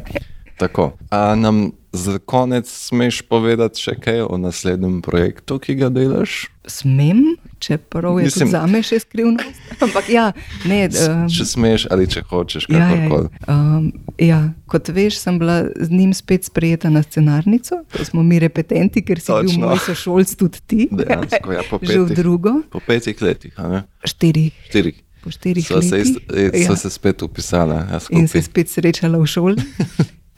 [0.58, 0.98] Tako.
[1.10, 6.48] A nam za konec smeš povedati še kaj o naslednjem projektu, ki ga delaš?
[6.66, 9.50] Smem, čeprav je Mislim- za me še skrivnost.
[9.80, 10.32] Ampak ja,
[10.64, 10.82] ne.
[10.86, 13.30] Um, Če smeš ali če hočeš, Ja, ja, kakorkoli.
[13.48, 13.84] um,
[14.20, 17.84] ja, kot veš, sem bila z njim spet sprejeta na scenarnico.
[17.90, 19.48] To smo mi repetenti, ker si Točno.
[19.50, 20.82] bil moj sošolc tudi ti.
[20.92, 22.18] Dejansko, ja, po Že v petih.
[22.18, 23.80] drugo, Po petih letih, a ne?
[24.04, 24.52] štirih.
[24.66, 24.96] Štirih.
[25.20, 26.52] Po štirih So se, ist, letih.
[26.54, 26.78] eh, so Ja.
[26.78, 27.88] se spet upisala.
[27.88, 28.42] Ja, in se skupaj.
[28.44, 29.56] spet srečala v šoli.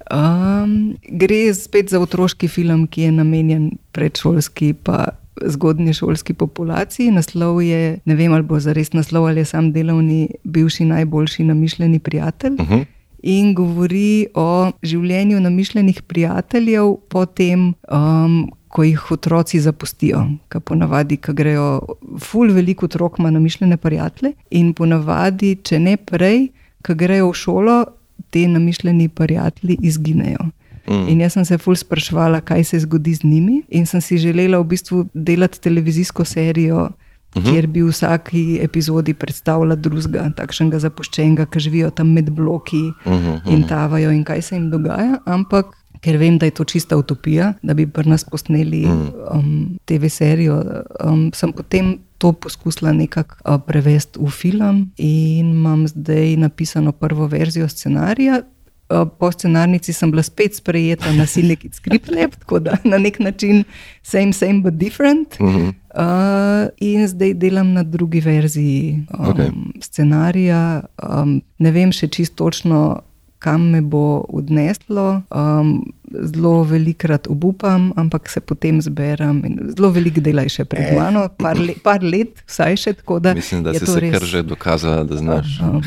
[0.05, 5.09] Um, gre spet za otroški film, ki je namenjen predšolski pa
[5.41, 7.11] zgodnješolski populaciji.
[7.11, 11.99] Naslov je, ne vem ali bo zares naslov ali je sam delovni, bivši najboljši namišljeni
[11.99, 12.53] prijatelj.
[12.53, 12.85] Uh -huh.
[13.25, 20.25] in govori o življenju namišljenih prijateljev, potem, um, ko jih otroci zapustijo.
[20.49, 21.79] Ker ponavadi, ko grejo,
[22.19, 26.49] ful veliko otrok ima namišljene prijatelje, in ponavadi, če ne prej,
[26.85, 27.85] ko grejo v šolo,
[28.29, 30.49] te namišljeni prijatelji izginejo.
[30.87, 31.07] Mm.
[31.09, 34.59] In jaz sem se ful sprašvala, kaj se zgodi z njimi, in sem si želela
[34.59, 36.89] v bistvu delati televizijsko serijo.
[37.35, 37.47] Uh mhm.
[37.47, 37.51] -huh.
[37.51, 43.11] Kjer bi v vsaki epizodi predstavljala drugega, takšnega zapuščenega, ki živijo tam med bloki uh
[43.11, 43.53] -huh, uh -huh.
[43.53, 45.19] in tavajo, in kaj se jim dogaja.
[45.25, 45.65] Ampak
[46.01, 49.39] ker vem, da je to čista utopija, da bi pri nas posneli uh -huh.
[49.39, 50.63] um, TV serijo,
[51.03, 57.27] um, sem potem to poskusila nekako uh, prevesti v film in imam zdaj napisano prvo
[57.27, 58.41] verzijo scenarija.
[58.85, 63.17] Eh, po scenarnici sem bila spet sprejeta na Silicon Script Lab, tako da na nek
[63.19, 63.63] način
[64.03, 65.37] same, same, but different.
[65.39, 65.73] Uh -huh.
[65.97, 69.49] uh, in zdaj delam na drugi verziji um, okay.
[69.81, 70.81] scenarija.
[71.09, 73.01] Um, ne vem še čisto točno,
[73.39, 75.21] kam me bo odneslo.
[75.35, 79.43] Um, zelo velikrat obupam, ampak se potem zberem.
[79.77, 83.19] Zelo veliko dela je še pred mano, par, le, par let, vsaj še tako.
[83.19, 84.11] Da Mislim, da si se res...
[84.11, 85.59] kar že dokazala, da znaš.
[85.61, 85.81] Uh, um,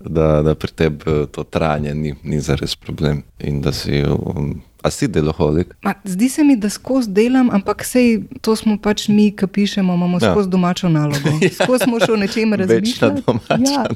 [0.00, 3.22] da, da pri tebi eh, to trajanje ni, ni zares problem.
[3.72, 5.74] Si, um, a si deloholik?
[5.82, 9.94] Ma, zdi se mi, da skozi delam, ampak sej, to smo pač mi, ki pišemo,
[9.94, 10.32] imamo ja.
[10.32, 11.32] skozi domačo nalogo.
[11.62, 13.22] Skozi smo še o nečem razmišljali.
[13.68, 13.86] Ja,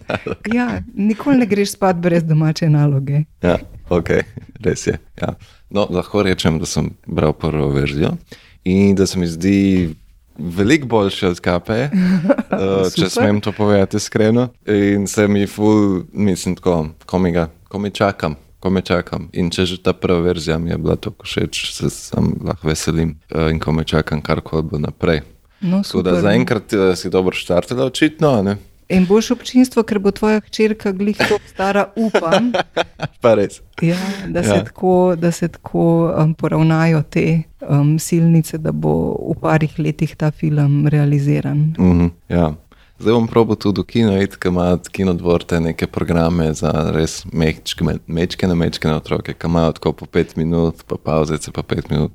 [0.55, 3.25] ja, nikoli ne greš spat brez domače naloge.
[3.43, 4.11] Ja, ok,
[4.65, 4.99] res je.
[5.21, 5.35] Ja.
[5.71, 8.17] No, lahko rečem, da sem bral prvo verzijo
[8.65, 9.95] in da se mi zdi
[10.39, 14.49] veliko boljše od kape, uh, če smem to povedati iskreno.
[14.67, 18.37] In se mi ful, mislim, tako, ko mi, ga, ko mi čakam.
[18.61, 19.29] Ko me čakam.
[19.37, 23.19] In če že ta prva verzija mi je bila tako všeč, se sam lahko veselim
[23.35, 25.21] uh, in ko me čakam, kar koli bo naprej.
[25.61, 28.43] No, da zaenkrat uh, si dobro štartila, očitno.
[28.43, 28.57] Ne?
[28.89, 32.53] In boš občinstvo, ker bo tvoja hčerka glih tako stara, upam.
[33.83, 33.97] ja,
[34.29, 34.65] da, se ja.
[34.65, 40.31] Tako, da se tako um, poravnajo te um, silnice, da bo v parih letih ta
[40.31, 41.75] film realiziran.
[41.79, 42.55] Mm -hmm, ja.
[42.99, 47.85] Zdaj bom probil tudi v kino, ki ima kino dvorte neke programe za res mečke,
[48.07, 51.91] mečke na mečke na otroke, ki imajo tako po pet minut, pa pauzice pa pet
[51.91, 52.13] minut.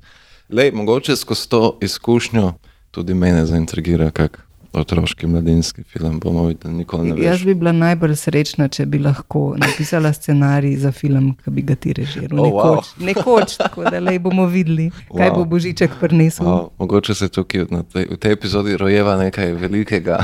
[0.50, 2.54] Lej, mogoče skozi to izkušnjo
[2.92, 6.20] tudi mene zaintrigira, kako otroški mladinski film.
[6.20, 6.86] Bomo videli,
[7.24, 11.76] Jaz bi bila najbolj srečna, če bi lahko napisala scenarij za film, ki bi ga
[11.76, 12.40] ti režiral.
[12.40, 12.82] Oh, wow.
[13.00, 15.36] Nekoč, tako da le bomo videli, kaj wow.
[15.36, 16.46] bo Božiček prinesel.
[16.46, 16.70] Wow.
[16.80, 20.24] Mogoče se tukaj tej, v tej epizodi rojeva nekaj velikega,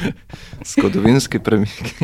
[0.72, 1.94] zgodovinski premik.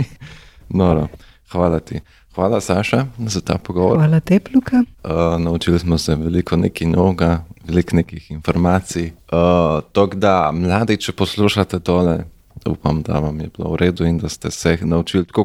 [0.68, 1.08] No,
[1.52, 2.00] hvala ti.
[2.34, 3.96] Hvala, Saša, za ta pogovor.
[3.96, 4.76] Hvala te, Luka.
[5.04, 9.04] Uh, naučili smo se veliko nekaj novega, veliko nekih informacij.
[9.06, 12.24] Uh, Tako da, mladi, če poslušate tole,
[12.66, 15.44] upam, da vam je bilo v redu in da ste se naučili tako,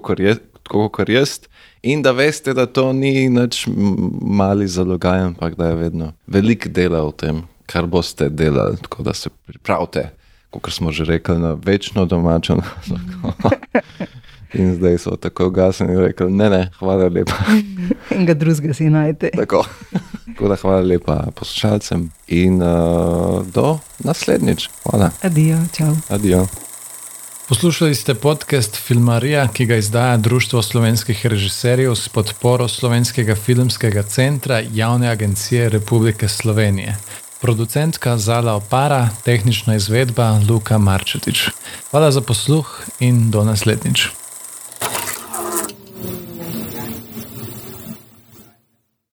[0.90, 1.40] kot jaz.
[1.84, 3.68] In da veste, da to ni nič
[4.22, 8.78] mali zalogaj, ampak da je vedno veliko dela v tem, kar boste delali.
[8.78, 10.10] Tako da se pripravite,
[10.50, 12.58] kot smo že rekli, na večno domačo.
[14.54, 17.36] In zdaj so tako gasni in rekli: ne, ne, hvala lepa.
[18.16, 19.30] in ga drugega si najte.
[19.36, 19.66] Tako.
[20.28, 24.70] tako da hvala lepa poslušalcem in uh, do naslednjič.
[24.84, 25.12] Hvala.
[25.22, 25.96] Adijo, čau.
[26.10, 26.48] Adijo.
[27.48, 34.62] Poslušali ste podcast Filmarija, ki ga izdaja Društvo slovenskih režiserjev s podporo Slovenskega filmskega centra
[34.74, 36.98] Javne agencije Republike Slovenije.
[37.42, 41.50] Producentka Zala Opara, tehnična izvedba Luka Marčetič.
[41.92, 44.27] Hvala za posluh in do naslednjič.